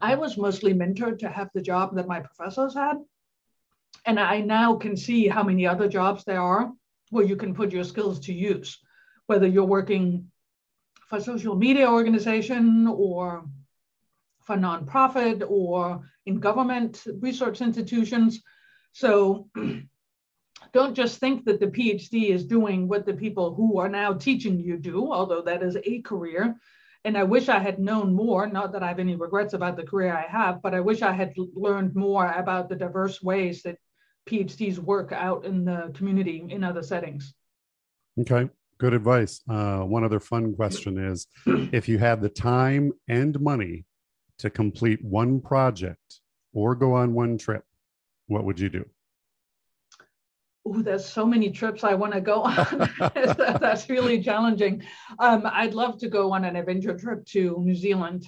[0.01, 2.97] I was mostly mentored to have the job that my professors had.
[4.05, 6.73] And I now can see how many other jobs there are
[7.11, 8.77] where you can put your skills to use,
[9.27, 10.29] whether you're working
[11.07, 13.45] for a social media organization or
[14.41, 18.41] for nonprofit or in government research institutions.
[18.91, 19.47] So
[20.73, 24.59] don't just think that the PhD is doing what the people who are now teaching
[24.59, 26.55] you do, although that is a career.
[27.05, 29.85] And I wish I had known more, not that I have any regrets about the
[29.85, 33.77] career I have, but I wish I had learned more about the diverse ways that
[34.27, 37.33] PhDs work out in the community in other settings.
[38.19, 39.41] Okay, good advice.
[39.49, 41.27] Uh, one other fun question is
[41.71, 43.85] if you had the time and money
[44.39, 46.19] to complete one project
[46.53, 47.63] or go on one trip,
[48.27, 48.85] what would you do?
[50.69, 52.89] Oh, there's so many trips I want to go on.
[53.61, 54.83] That's really challenging.
[55.19, 58.27] Um, I'd love to go on an adventure trip to New Zealand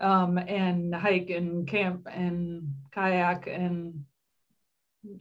[0.00, 4.04] um, and hike and camp and kayak and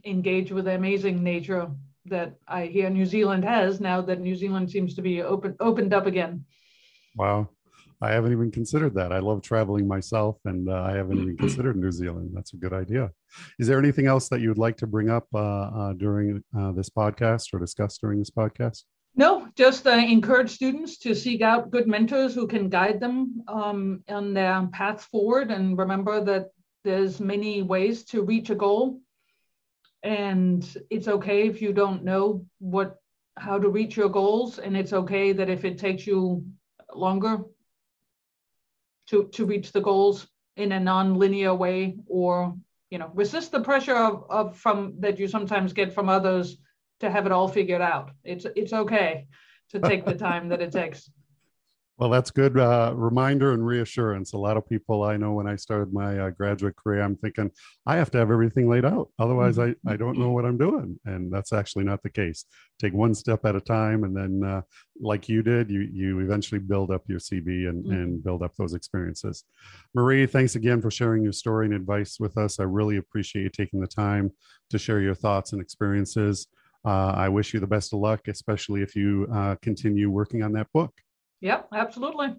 [0.04, 1.70] engage with the amazing nature
[2.06, 5.94] that I hear New Zealand has now that New Zealand seems to be open opened
[5.94, 6.46] up again.
[7.16, 7.50] Wow.
[8.02, 9.12] I haven't even considered that.
[9.12, 12.32] I love traveling myself, and uh, I haven't even considered New Zealand.
[12.34, 13.12] That's a good idea.
[13.60, 16.72] Is there anything else that you would like to bring up uh, uh, during uh,
[16.72, 18.84] this podcast or discuss during this podcast?
[19.16, 24.04] No, just uh, encourage students to seek out good mentors who can guide them um,
[24.08, 26.50] on their path forward, and remember that
[26.84, 29.00] there's many ways to reach a goal,
[30.02, 32.98] and it's okay if you don't know what
[33.38, 36.44] how to reach your goals, and it's okay that if it takes you
[36.96, 37.42] longer
[39.08, 40.28] to, to reach the goals
[40.58, 42.56] in a non-linear way or
[42.90, 46.58] you know resist the pressure of, of from that you sometimes get from others
[47.00, 48.12] to have it all figured out.
[48.24, 49.28] It's it's okay
[49.70, 51.10] to take the time that it takes
[52.02, 54.34] well, that's good uh, reminder and reassurance.
[54.34, 57.52] A lot of people I know when I started my uh, graduate career, I'm thinking
[57.86, 59.10] I have to have everything laid out.
[59.20, 61.00] Otherwise, I, I don't know what I'm doing.
[61.06, 62.46] And that's actually not the case.
[62.80, 64.04] Take one step at a time.
[64.04, 64.62] And then, uh,
[65.00, 67.94] like you did, you, you eventually build up your CV and, mm-hmm.
[67.94, 69.44] and build up those experiences.
[69.94, 72.60] Marie, thanks again for sharing your story and advice with us.
[72.60, 74.32] I really appreciate you taking the time
[74.72, 76.48] to share your thoughts and experiences.
[76.84, 80.54] Uh, I wish you the best of luck, especially if you uh, continue working on
[80.54, 80.92] that book.
[81.42, 82.36] Yep, absolutely.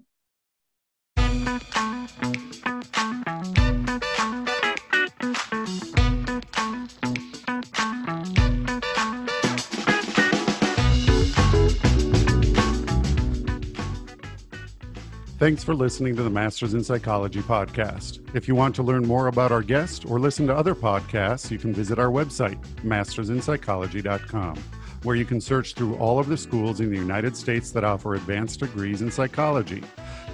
[15.38, 18.20] Thanks for listening to the Masters in Psychology podcast.
[18.36, 21.58] If you want to learn more about our guest or listen to other podcasts, you
[21.58, 24.62] can visit our website, mastersinpsychology.com
[25.02, 28.14] where you can search through all of the schools in the United States that offer
[28.14, 29.82] advanced degrees in psychology.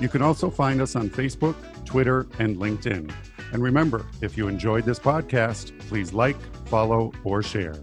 [0.01, 3.13] You can also find us on Facebook, Twitter, and LinkedIn.
[3.53, 7.77] And remember, if you enjoyed this podcast, please like, follow, or share.